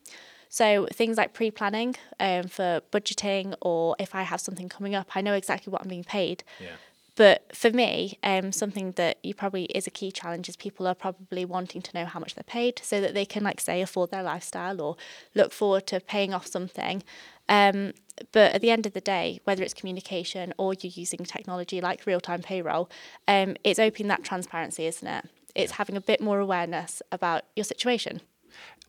So 0.49 0.87
things 0.91 1.15
like 1.15 1.33
pre-planning 1.33 1.95
um, 2.19 2.43
for 2.47 2.81
budgeting, 2.91 3.55
or 3.61 3.95
if 3.99 4.13
I 4.13 4.23
have 4.23 4.41
something 4.41 4.67
coming 4.67 4.95
up, 4.95 5.11
I 5.15 5.21
know 5.21 5.33
exactly 5.33 5.71
what 5.71 5.81
I'm 5.81 5.87
being 5.87 6.03
paid. 6.03 6.43
Yeah. 6.59 6.75
But 7.21 7.55
for 7.55 7.69
me, 7.69 8.17
um, 8.23 8.51
something 8.51 8.93
that 8.93 9.19
you 9.21 9.35
probably 9.35 9.65
is 9.65 9.85
a 9.85 9.91
key 9.91 10.11
challenge 10.11 10.49
is 10.49 10.55
people 10.55 10.87
are 10.87 10.95
probably 10.95 11.45
wanting 11.45 11.83
to 11.83 11.91
know 11.93 12.05
how 12.05 12.19
much 12.19 12.33
they're 12.33 12.43
paid 12.43 12.81
so 12.81 12.99
that 12.99 13.13
they 13.13 13.25
can, 13.25 13.43
like, 13.43 13.61
say, 13.61 13.79
afford 13.79 14.09
their 14.09 14.23
lifestyle 14.23 14.81
or 14.81 14.95
look 15.35 15.53
forward 15.53 15.85
to 15.85 15.99
paying 15.99 16.33
off 16.33 16.47
something. 16.47 17.03
Um, 17.47 17.93
but 18.31 18.53
at 18.53 18.61
the 18.61 18.71
end 18.71 18.87
of 18.87 18.93
the 18.93 19.01
day, 19.01 19.39
whether 19.43 19.61
it's 19.61 19.75
communication 19.75 20.51
or 20.57 20.73
you're 20.73 20.93
using 20.95 21.23
technology 21.23 21.79
like 21.79 22.07
real 22.07 22.19
time 22.19 22.41
payroll, 22.41 22.89
um, 23.27 23.55
it's 23.63 23.77
opening 23.77 24.07
that 24.07 24.23
transparency, 24.23 24.87
isn't 24.87 25.07
it? 25.07 25.29
It's 25.53 25.73
having 25.73 25.97
a 25.97 26.01
bit 26.01 26.21
more 26.21 26.39
awareness 26.39 27.03
about 27.11 27.43
your 27.55 27.65
situation. 27.65 28.21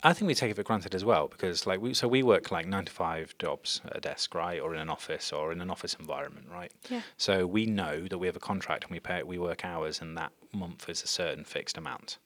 I 0.05 0.13
think 0.13 0.27
we 0.27 0.35
take 0.35 0.51
it 0.51 0.57
for 0.57 0.65
granted 0.65 0.95
as 0.95 1.05
well 1.05 1.29
because, 1.29 1.67
like, 1.67 1.81
we 1.81 1.95
so 1.95 2.09
we 2.09 2.23
work 2.23 2.51
like 2.51 2.67
nine 2.67 2.85
to 2.87 2.93
five 2.93 3.37
jobs 3.39 3.81
at 3.85 3.97
a 3.97 4.01
desk, 4.01 4.35
right, 4.35 4.61
or 4.61 4.75
in 4.75 4.81
an 4.81 4.91
office 4.91 5.33
or 5.33 5.53
in 5.53 5.61
an 5.61 5.71
office 5.71 5.95
environment, 5.99 6.47
right? 6.51 6.73
Yeah. 6.91 7.03
So 7.17 7.47
we 7.47 7.67
know 7.67 8.09
that 8.09 8.19
we 8.19 8.27
have 8.27 8.37
a 8.37 8.41
contract 8.41 8.85
and 8.85 8.93
we 8.93 9.01
pay 9.01 9.23
we 9.23 9.39
work 9.39 9.65
hours, 9.65 10.01
and 10.01 10.17
that 10.19 10.33
month 10.53 10.89
is 10.89 11.03
a 11.03 11.07
certain 11.07 11.45
fixed 11.45 11.79
amount. 11.79 12.19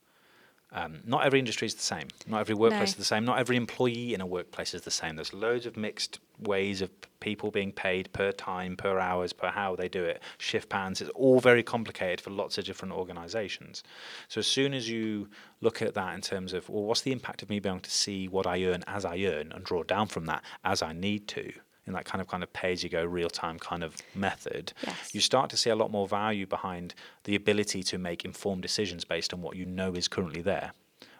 Um, 0.72 1.00
not 1.06 1.24
every 1.24 1.38
industry 1.38 1.66
is 1.66 1.74
the 1.74 1.82
same. 1.82 2.08
Not 2.26 2.40
every 2.40 2.54
workplace 2.54 2.90
No. 2.90 2.92
is 2.92 2.96
the 2.96 3.04
same. 3.04 3.24
Not 3.24 3.38
every 3.38 3.56
employee 3.56 4.14
in 4.14 4.20
a 4.20 4.26
workplace 4.26 4.74
is 4.74 4.82
the 4.82 4.90
same. 4.90 5.16
There's 5.16 5.32
loads 5.32 5.64
of 5.64 5.76
mixed 5.76 6.18
ways 6.38 6.82
of 6.82 6.90
people 7.20 7.50
being 7.50 7.72
paid 7.72 8.12
per 8.12 8.32
time, 8.32 8.76
per 8.76 8.98
hours, 8.98 9.32
per 9.32 9.48
how 9.48 9.76
they 9.76 9.88
do 9.88 10.04
it, 10.04 10.20
shift 10.38 10.68
patterns. 10.68 11.00
It's 11.00 11.10
all 11.10 11.40
very 11.40 11.62
complicated 11.62 12.20
for 12.20 12.30
lots 12.30 12.58
of 12.58 12.64
different 12.64 12.92
organizations. 12.94 13.84
So 14.28 14.40
as 14.40 14.46
soon 14.46 14.74
as 14.74 14.88
you 14.90 15.28
look 15.60 15.80
at 15.80 15.94
that 15.94 16.14
in 16.14 16.20
terms 16.20 16.52
of, 16.52 16.68
well, 16.68 16.82
what's 16.82 17.00
the 17.02 17.12
impact 17.12 17.42
of 17.42 17.48
me 17.48 17.60
being 17.60 17.76
able 17.76 17.82
to 17.82 17.90
see 17.90 18.28
what 18.28 18.46
I 18.46 18.64
earn 18.64 18.82
as 18.86 19.04
I 19.04 19.18
earn 19.20 19.52
and 19.52 19.64
draw 19.64 19.82
down 19.82 20.08
from 20.08 20.26
that 20.26 20.44
as 20.64 20.82
I 20.82 20.92
need 20.92 21.26
to, 21.28 21.52
in 21.86 21.92
that 21.92 22.04
kind 22.04 22.20
of 22.20 22.28
kind 22.28 22.42
of 22.42 22.52
pay 22.52 22.72
as 22.72 22.82
you 22.82 22.88
go 22.88 23.04
real 23.04 23.30
time 23.30 23.58
kind 23.58 23.82
of 23.84 23.96
method, 24.14 24.72
Yes. 24.86 25.14
you 25.14 25.20
start 25.20 25.50
to 25.50 25.56
see 25.56 25.70
a 25.70 25.76
lot 25.76 25.90
more 25.90 26.08
value 26.08 26.46
behind 26.46 26.94
the 27.24 27.34
ability 27.34 27.82
to 27.84 27.98
make 27.98 28.24
informed 28.24 28.62
decisions 28.62 29.04
based 29.04 29.32
on 29.32 29.40
what 29.42 29.56
you 29.56 29.64
know 29.66 29.92
is 29.94 30.08
currently 30.08 30.42
there 30.42 30.72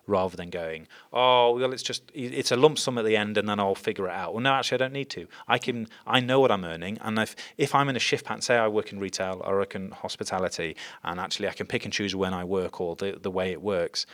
rather 0.08 0.37
than 0.37 0.50
going, 0.50 0.87
oh, 1.12 1.58
well, 1.58 1.73
it's 1.73 1.82
just 1.82 2.02
it's 2.14 2.52
a 2.52 2.56
lump 2.56 2.78
sum 2.78 2.96
at 2.96 3.04
the 3.04 3.16
end, 3.16 3.37
and 3.37 3.49
then 3.49 3.58
I'll 3.58 3.75
figure 3.75 4.06
it 4.06 4.12
out. 4.12 4.35
Well, 4.35 4.40
no, 4.42 4.52
actually, 4.52 4.76
I 4.76 4.78
don't 4.78 4.92
need 4.92 5.11
to. 5.11 5.26
I 5.49 5.58
can 5.58 5.88
I 6.06 6.20
know 6.20 6.38
what 6.38 6.52
I'm 6.52 6.64
earning, 6.64 6.99
and 7.00 7.18
if 7.18 7.35
if 7.58 7.75
I'm 7.75 7.88
in 7.88 7.96
a 7.96 7.99
shift 7.99 8.25
pattern, 8.25 8.40
say 8.40 8.56
I 8.56 8.68
work 8.68 8.92
in 8.92 9.00
retail 9.00 9.42
or 9.44 9.54
I 9.56 9.58
work 9.58 9.75
in 9.75 9.90
hospitality, 9.90 10.76
and 11.02 11.18
actually 11.18 11.49
I 11.49 11.52
can 11.54 11.66
pick 11.66 11.85
and 11.85 11.92
choose 11.92 12.14
when 12.14 12.32
I 12.35 12.44
work 12.44 12.80
or 12.80 12.94
the 12.94 13.18
the 13.20 13.32
way 13.32 13.50
it 13.50 13.61
works. 13.62 14.06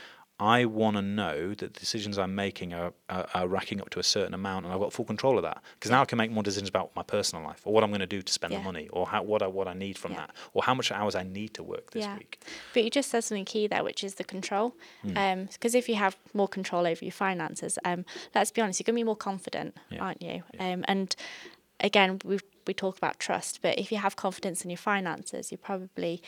I 0.43 0.65
want 0.65 0.97
to 0.97 1.03
know 1.03 1.51
that 1.51 1.75
the 1.75 1.79
decisions 1.79 2.19
I'm 2.19 2.35
making 2.35 2.75
are, 2.75 2.93
are, 3.09 3.29
are, 3.33 3.47
racking 3.47 3.81
up 3.81 3.91
to 3.91 4.01
a 4.01 4.03
certain 4.03 4.35
amount, 4.35 4.65
and 4.65 4.75
I've 4.75 4.81
got 4.81 4.93
full 4.93 5.05
control 5.05 5.37
of 5.37 5.45
that. 5.45 5.63
Because 5.75 5.93
now 5.93 6.03
I 6.03 6.05
can 6.05 6.19
make 6.19 6.33
more 6.33 6.43
decisions 6.43 6.69
about 6.69 6.91
my 6.97 7.05
personal 7.05 7.45
life, 7.45 7.63
or 7.65 7.73
what 7.73 7.85
I'm 7.85 7.91
going 7.91 8.01
to 8.01 8.09
do 8.09 8.23
to 8.23 8.33
spend 8.33 8.53
yeah. 8.53 8.59
the 8.59 8.65
money, 8.65 8.89
or 8.89 9.07
how, 9.07 9.23
what 9.23 9.41
I 9.41 9.47
what 9.47 9.69
I 9.69 9.75
need 9.75 9.97
from 9.97 10.13
yeah. 10.13 10.19
that, 10.19 10.31
or 10.53 10.65
how 10.65 10.75
much 10.75 10.91
hours 10.91 11.15
I 11.15 11.23
need 11.23 11.55
to 11.55 11.63
work 11.63 11.93
this 11.93 12.03
yeah. 12.03 12.19
week. 12.19 12.43
But 12.75 12.83
you 12.83 12.91
just 12.91 13.09
said 13.09 13.23
something 13.23 13.45
key 13.45 13.69
there, 13.69 13.85
which 13.85 14.03
is 14.03 14.17
the 14.17 14.25
control. 14.25 14.75
Because 15.05 15.15
mm. 15.17 15.75
um, 15.75 15.79
if 15.79 15.89
you 15.89 15.95
have 15.95 16.17
more 16.35 16.49
control 16.49 16.89
over 16.89 17.05
your 17.05 17.13
finances, 17.13 17.79
um, 17.85 18.05
let's 18.35 18.51
be 18.51 18.61
honest, 18.61 18.81
you're 18.81 18.85
going 18.87 18.97
to 18.97 19.01
be 19.01 19.05
more 19.05 19.15
confident, 19.15 19.77
aren't 20.01 20.21
you? 20.21 20.43
Um, 20.59 20.85
and 20.89 21.15
again, 21.79 22.19
we 22.25 22.41
we 22.67 22.75
talk 22.75 22.97
about 22.97 23.21
trust, 23.21 23.61
but 23.63 23.79
if 23.79 23.93
you 23.93 23.99
have 23.99 24.17
confidence 24.17 24.65
in 24.65 24.71
your 24.71 24.77
finances, 24.77 25.53
you're 25.53 25.59
probably 25.59 26.21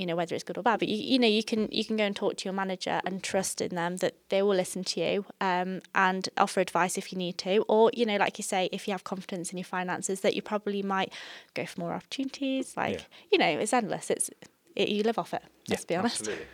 you 0.00 0.06
know 0.06 0.16
whether 0.16 0.34
it's 0.34 0.44
good 0.44 0.56
or 0.56 0.62
bad 0.62 0.78
but 0.78 0.88
you, 0.88 0.96
you 0.96 1.18
know 1.18 1.26
you 1.26 1.44
can 1.44 1.68
you 1.70 1.84
can 1.84 1.96
go 1.96 2.04
and 2.04 2.16
talk 2.16 2.36
to 2.36 2.46
your 2.46 2.54
manager 2.54 3.00
and 3.04 3.22
trust 3.22 3.60
in 3.60 3.74
them 3.74 3.98
that 3.98 4.14
they 4.30 4.40
will 4.40 4.54
listen 4.54 4.82
to 4.82 5.00
you 5.00 5.26
um, 5.40 5.80
and 5.94 6.28
offer 6.38 6.60
advice 6.60 6.96
if 6.96 7.12
you 7.12 7.18
need 7.18 7.36
to 7.36 7.64
or 7.68 7.90
you 7.94 8.06
know 8.06 8.16
like 8.16 8.38
you 8.38 8.42
say 8.42 8.68
if 8.72 8.88
you 8.88 8.92
have 8.92 9.04
confidence 9.04 9.52
in 9.52 9.58
your 9.58 9.64
finances 9.64 10.20
that 10.20 10.34
you 10.34 10.40
probably 10.40 10.82
might 10.82 11.12
go 11.54 11.66
for 11.66 11.80
more 11.80 11.92
opportunities 11.92 12.76
like 12.76 12.94
yeah. 12.94 13.04
you 13.30 13.38
know 13.38 13.58
it's 13.58 13.72
endless 13.72 14.10
it's 14.10 14.30
it, 14.74 14.88
you 14.88 15.02
live 15.02 15.18
off 15.18 15.34
it 15.34 15.42
let's 15.68 15.82
yeah, 15.82 15.96
be 15.96 15.96
honest 15.96 16.20
absolutely. 16.20 16.46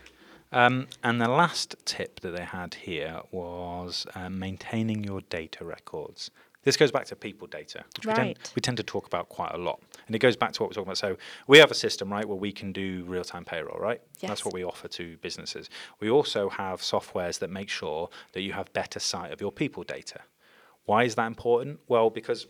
Um, 0.53 0.87
and 1.03 1.21
the 1.21 1.29
last 1.29 1.75
tip 1.85 2.21
that 2.21 2.31
they 2.31 2.45
had 2.45 2.75
here 2.75 3.21
was 3.33 4.07
uh, 4.15 4.31
maintaining 4.31 5.03
your 5.03 5.21
data 5.23 5.65
records. 5.65 6.31
This 6.66 6.76
goes 6.76 6.90
back 6.90 7.04
to 7.06 7.14
people 7.14 7.46
data, 7.46 7.85
which 7.96 8.06
right. 8.06 8.18
we, 8.18 8.25
tend, 8.25 8.52
we 8.56 8.61
tend 8.61 8.76
to 8.78 8.82
talk 8.82 9.06
about 9.06 9.28
quite 9.28 9.52
a 9.54 9.56
lot. 9.56 9.80
And 10.08 10.16
it 10.16 10.18
goes 10.18 10.35
back 10.35 10.50
to 10.54 10.62
what 10.62 10.70
we're 10.70 10.75
talking 10.75 10.88
about. 10.88 10.99
So 10.99 11.16
we 11.46 11.58
have 11.58 11.70
a 11.70 11.76
system, 11.76 12.12
right, 12.12 12.26
where 12.26 12.37
we 12.37 12.50
can 12.50 12.73
do 12.73 13.04
real 13.06 13.23
time 13.23 13.44
payroll, 13.44 13.78
right? 13.78 14.00
Yes. 14.18 14.30
That's 14.30 14.44
what 14.44 14.52
we 14.52 14.64
offer 14.64 14.88
to 14.88 15.16
businesses. 15.18 15.70
We 16.00 16.11
also 16.11 16.49
have 16.49 16.80
softwares 16.80 17.38
that 17.38 17.50
make 17.50 17.68
sure 17.68 18.11
that 18.32 18.40
you 18.40 18.52
have 18.52 18.73
better 18.73 18.99
sight 18.99 19.32
of 19.32 19.40
your 19.40 19.52
people 19.52 19.85
data. 19.85 20.23
Why 20.87 21.04
is 21.04 21.14
that 21.14 21.28
important? 21.28 21.78
Well, 21.87 22.11
because 22.11 22.49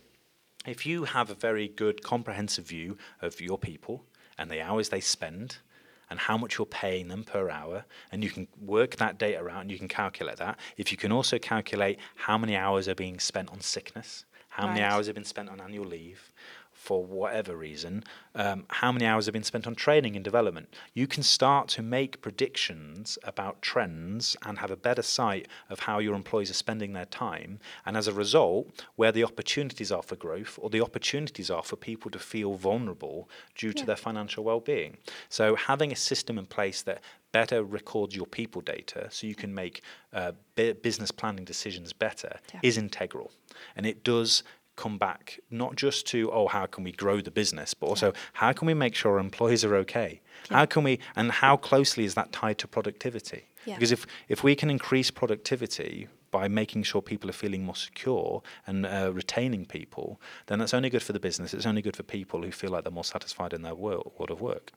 if 0.65 0.83
you 0.87 1.03
have 1.03 1.29
a 1.29 1.35
very 1.35 1.67
good 1.67 2.01
comprehensive 2.01 2.65
view 2.65 2.97
of 3.21 3.39
your 3.39 3.59
people 3.59 4.03
and 4.35 4.49
the 4.49 4.61
hours 4.61 4.89
they 4.89 4.99
spend 4.99 5.57
and 6.09 6.19
how 6.19 6.37
much 6.37 6.57
you're 6.57 6.65
paying 6.65 7.07
them 7.07 7.23
per 7.23 7.49
hour, 7.49 7.85
and 8.11 8.23
you 8.23 8.29
can 8.29 8.47
work 8.61 8.95
that 8.97 9.17
data 9.17 9.47
out 9.47 9.61
and 9.61 9.71
you 9.71 9.77
can 9.77 9.87
calculate 9.87 10.37
that. 10.37 10.59
If 10.77 10.91
you 10.91 10.97
can 10.97 11.11
also 11.11 11.37
calculate 11.37 11.99
how 12.15 12.37
many 12.37 12.55
hours 12.55 12.87
are 12.87 12.95
being 12.95 13.19
spent 13.19 13.49
on 13.49 13.59
sickness, 13.61 14.25
how 14.49 14.65
right. 14.65 14.73
many 14.73 14.85
hours 14.85 15.07
have 15.07 15.15
been 15.15 15.25
spent 15.25 15.49
on 15.49 15.59
annual 15.61 15.85
leave, 15.85 16.33
for 16.77 17.03
whatever 17.03 17.57
reason, 17.57 18.03
um, 18.35 18.63
how 18.69 18.91
many 18.91 19.05
hours 19.05 19.25
have 19.25 19.33
been 19.33 19.43
spent 19.43 19.65
on 19.65 19.73
training 19.73 20.15
and 20.15 20.23
development. 20.23 20.73
You 20.93 21.07
can 21.07 21.23
start 21.23 21.67
to 21.69 21.81
make 21.81 22.21
predictions 22.21 23.17
about 23.23 23.61
trends 23.63 24.37
and 24.45 24.59
have 24.59 24.69
a 24.69 24.77
better 24.77 25.01
sight 25.01 25.47
of 25.69 25.79
how 25.81 25.97
your 25.97 26.13
employees 26.13 26.51
are 26.51 26.53
spending 26.53 26.93
their 26.93 27.05
time. 27.05 27.59
And 27.85 27.97
as 27.97 28.07
a 28.07 28.13
result, 28.13 28.69
where 28.95 29.11
the 29.11 29.23
opportunities 29.23 29.91
are 29.91 30.03
for 30.03 30.15
growth 30.15 30.59
or 30.61 30.69
the 30.69 30.81
opportunities 30.81 31.49
are 31.49 31.63
for 31.63 31.75
people 31.75 32.11
to 32.11 32.19
feel 32.19 32.53
vulnerable 32.53 33.27
due 33.55 33.73
to 33.73 33.85
their 33.85 33.95
financial 33.95 34.43
well 34.43 34.59
being. 34.59 34.97
So, 35.29 35.55
having 35.55 35.91
a 35.91 35.95
system 35.95 36.37
in 36.37 36.45
place 36.45 36.83
that 36.83 37.01
better 37.31 37.63
records 37.63 38.15
your 38.15 38.25
people 38.25 38.61
data 38.61 39.07
so 39.11 39.27
you 39.27 39.35
can 39.35 39.53
make 39.53 39.81
uh, 40.13 40.31
business 40.55 41.11
planning 41.11 41.45
decisions 41.45 41.93
better 41.93 42.39
yeah. 42.53 42.59
is 42.63 42.77
integral. 42.77 43.31
And 43.75 43.85
it 43.85 44.03
does 44.03 44.43
come 44.77 44.97
back 44.97 45.39
not 45.51 45.75
just 45.75 46.07
to 46.07 46.31
oh 46.31 46.47
how 46.47 46.65
can 46.65 46.83
we 46.83 46.91
grow 46.93 47.19
the 47.19 47.31
business 47.31 47.73
but 47.73 47.87
also 47.87 48.13
how 48.33 48.53
can 48.53 48.65
we 48.65 48.73
make 48.73 48.95
sure 48.95 49.13
our 49.13 49.19
employees 49.19 49.65
are 49.65 49.75
okay? 49.75 50.21
Yeah. 50.49 50.57
how 50.57 50.65
can 50.65 50.83
we 50.83 50.99
and 51.17 51.31
how 51.31 51.57
closely 51.57 52.05
is 52.05 52.13
that 52.13 52.31
tied 52.31 52.57
to 52.59 52.67
productivity? 52.67 53.43
Yeah. 53.65 53.75
because 53.75 53.91
if 53.91 54.05
if 54.29 54.43
we 54.43 54.55
can 54.55 54.69
increase 54.69 55.11
productivity 55.11 56.07
by 56.31 56.47
making 56.47 56.83
sure 56.83 57.01
people 57.01 57.29
are 57.29 57.33
feeling 57.33 57.63
more 57.63 57.75
secure 57.75 58.41
and 58.65 58.85
uh, 58.85 59.11
retaining 59.13 59.65
people 59.65 60.21
then 60.45 60.59
that's 60.59 60.73
only 60.73 60.89
good 60.89 61.03
for 61.03 61.13
the 61.13 61.19
business. 61.19 61.53
It's 61.53 61.65
only 61.65 61.81
good 61.81 61.95
for 61.95 62.03
people 62.03 62.41
who 62.43 62.51
feel 62.51 62.71
like 62.71 62.83
they're 62.83 62.91
more 62.91 63.03
satisfied 63.03 63.53
in 63.53 63.61
their 63.61 63.75
world, 63.75 64.11
world 64.17 64.31
of 64.31 64.41
work. 64.41 64.71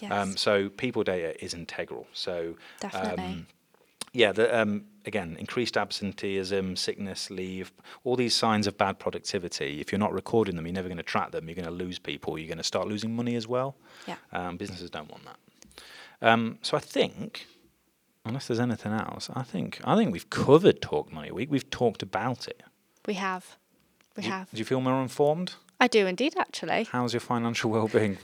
Yes. 0.00 0.12
Um, 0.12 0.36
so 0.36 0.68
people 0.68 1.02
data 1.02 1.42
is 1.44 1.54
integral. 1.54 2.06
So 2.12 2.56
definitely. 2.80 3.24
um, 3.24 3.46
yeah, 4.14 4.30
the, 4.30 4.60
um, 4.60 4.84
again, 5.04 5.36
increased 5.40 5.76
absenteeism, 5.76 6.76
sickness, 6.76 7.30
leave, 7.30 7.72
all 8.04 8.14
these 8.14 8.32
signs 8.34 8.68
of 8.68 8.78
bad 8.78 9.00
productivity. 9.00 9.80
If 9.80 9.90
you're 9.90 9.98
not 9.98 10.12
recording 10.12 10.54
them, 10.54 10.66
you're 10.66 10.72
never 10.72 10.88
going 10.88 10.98
to 10.98 11.02
track 11.02 11.32
them. 11.32 11.48
You're 11.48 11.56
going 11.56 11.66
to 11.66 11.72
lose 11.72 11.98
people. 11.98 12.38
You're 12.38 12.48
going 12.48 12.58
to 12.58 12.64
start 12.64 12.86
losing 12.86 13.14
money 13.14 13.34
as 13.34 13.48
well. 13.48 13.76
Yeah. 14.06 14.16
Um, 14.32 14.56
businesses 14.56 14.88
don't 14.88 15.10
want 15.10 15.24
that. 15.24 15.38
Um, 16.22 16.58
so 16.62 16.76
I 16.76 16.80
think, 16.80 17.46
unless 18.24 18.46
there's 18.46 18.60
anything 18.60 18.92
else, 18.92 19.28
I 19.34 19.42
think 19.42 19.80
I 19.84 19.96
think 19.96 20.12
we've 20.12 20.30
covered 20.30 20.80
Talk 20.80 21.12
Money 21.12 21.32
Week. 21.32 21.50
We've 21.50 21.68
talked 21.68 22.02
about 22.02 22.46
it. 22.46 22.62
We 23.06 23.14
have. 23.14 23.56
We 24.16 24.22
do, 24.22 24.28
have. 24.30 24.50
Do 24.52 24.58
you 24.58 24.64
feel 24.64 24.80
more 24.80 25.02
informed? 25.02 25.54
I 25.80 25.88
do 25.88 26.06
indeed, 26.06 26.34
actually. 26.38 26.84
How's 26.84 27.12
your 27.12 27.20
financial 27.20 27.70
well-being? 27.72 28.18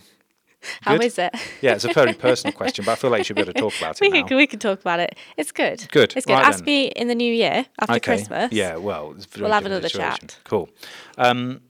How 0.83 0.97
good? 0.97 1.07
is 1.07 1.19
it? 1.19 1.35
yeah, 1.61 1.75
it's 1.75 1.85
a 1.85 1.93
very 1.93 2.13
personal 2.13 2.53
question, 2.57 2.85
but 2.85 2.93
I 2.93 2.95
feel 2.97 3.11
like 3.11 3.19
you 3.19 3.25
should 3.25 3.37
be 3.37 3.43
able 3.43 3.53
to 3.53 3.61
talk 3.61 3.77
about 3.79 4.01
it. 4.01 4.11
we, 4.11 4.23
can, 4.23 4.37
we 4.37 4.47
can 4.47 4.59
talk 4.59 4.81
about 4.81 5.01
it. 5.01 5.17
It's 5.37 5.53
good. 5.53 5.87
Good. 5.91 6.15
It's 6.17 6.27
good. 6.27 6.35
Right 6.35 6.47
Ask 6.47 6.65
then. 6.65 6.67
me 6.67 6.87
in 6.89 7.09
the 7.09 7.15
new 7.15 7.33
year 7.33 7.67
after 7.79 7.95
okay. 7.95 8.01
Christmas. 8.01 8.53
Yeah, 8.53 8.77
well, 8.77 9.15
we'll 9.39 9.53
have 9.53 9.67
another 9.67 9.89
situation. 9.89 10.29
chat. 10.29 10.39
Cool. 10.45 10.69
Um, 11.19 11.61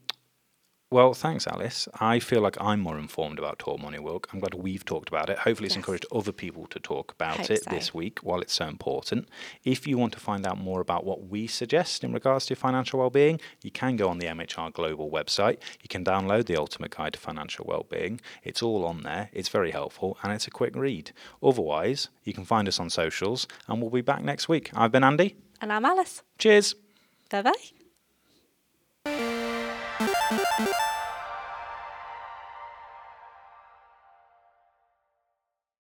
well, 0.90 1.14
thanks, 1.14 1.46
Alice. 1.46 1.88
I 2.00 2.18
feel 2.18 2.40
like 2.40 2.56
I'm 2.60 2.80
more 2.80 2.98
informed 2.98 3.38
about 3.38 3.58
Talk 3.60 3.80
Money 3.80 4.00
Week. 4.00 4.26
I'm 4.32 4.40
glad 4.40 4.54
we've 4.54 4.84
talked 4.84 5.08
about 5.08 5.30
it. 5.30 5.38
Hopefully, 5.38 5.66
it's 5.66 5.74
yes. 5.74 5.76
encouraged 5.76 6.06
other 6.12 6.32
people 6.32 6.66
to 6.66 6.80
talk 6.80 7.12
about 7.12 7.48
it 7.48 7.62
so. 7.62 7.70
this 7.70 7.94
week 7.94 8.18
while 8.20 8.40
it's 8.40 8.54
so 8.54 8.66
important. 8.66 9.28
If 9.62 9.86
you 9.86 9.98
want 9.98 10.12
to 10.14 10.20
find 10.20 10.44
out 10.46 10.58
more 10.58 10.80
about 10.80 11.04
what 11.04 11.28
we 11.28 11.46
suggest 11.46 12.02
in 12.02 12.12
regards 12.12 12.46
to 12.46 12.56
financial 12.56 12.98
well-being, 12.98 13.40
you 13.62 13.70
can 13.70 13.94
go 13.96 14.08
on 14.08 14.18
the 14.18 14.26
MHR 14.26 14.72
Global 14.72 15.10
website. 15.10 15.58
You 15.80 15.88
can 15.88 16.04
download 16.04 16.46
the 16.46 16.56
Ultimate 16.56 16.96
Guide 16.96 17.12
to 17.12 17.20
Financial 17.20 17.64
Well-being. 17.68 18.20
It's 18.42 18.62
all 18.62 18.84
on 18.84 19.02
there. 19.02 19.30
It's 19.32 19.48
very 19.48 19.70
helpful 19.70 20.18
and 20.22 20.32
it's 20.32 20.46
a 20.48 20.50
quick 20.50 20.74
read. 20.74 21.12
Otherwise, 21.42 22.08
you 22.24 22.32
can 22.32 22.44
find 22.44 22.66
us 22.66 22.80
on 22.80 22.90
socials 22.90 23.46
and 23.68 23.80
we'll 23.80 23.90
be 23.90 24.00
back 24.00 24.22
next 24.22 24.48
week. 24.48 24.70
I've 24.74 24.92
been 24.92 25.04
Andy. 25.04 25.36
And 25.60 25.72
I'm 25.72 25.84
Alice. 25.84 26.22
Cheers. 26.38 26.74
Bye 27.30 27.42
bye. 27.42 27.79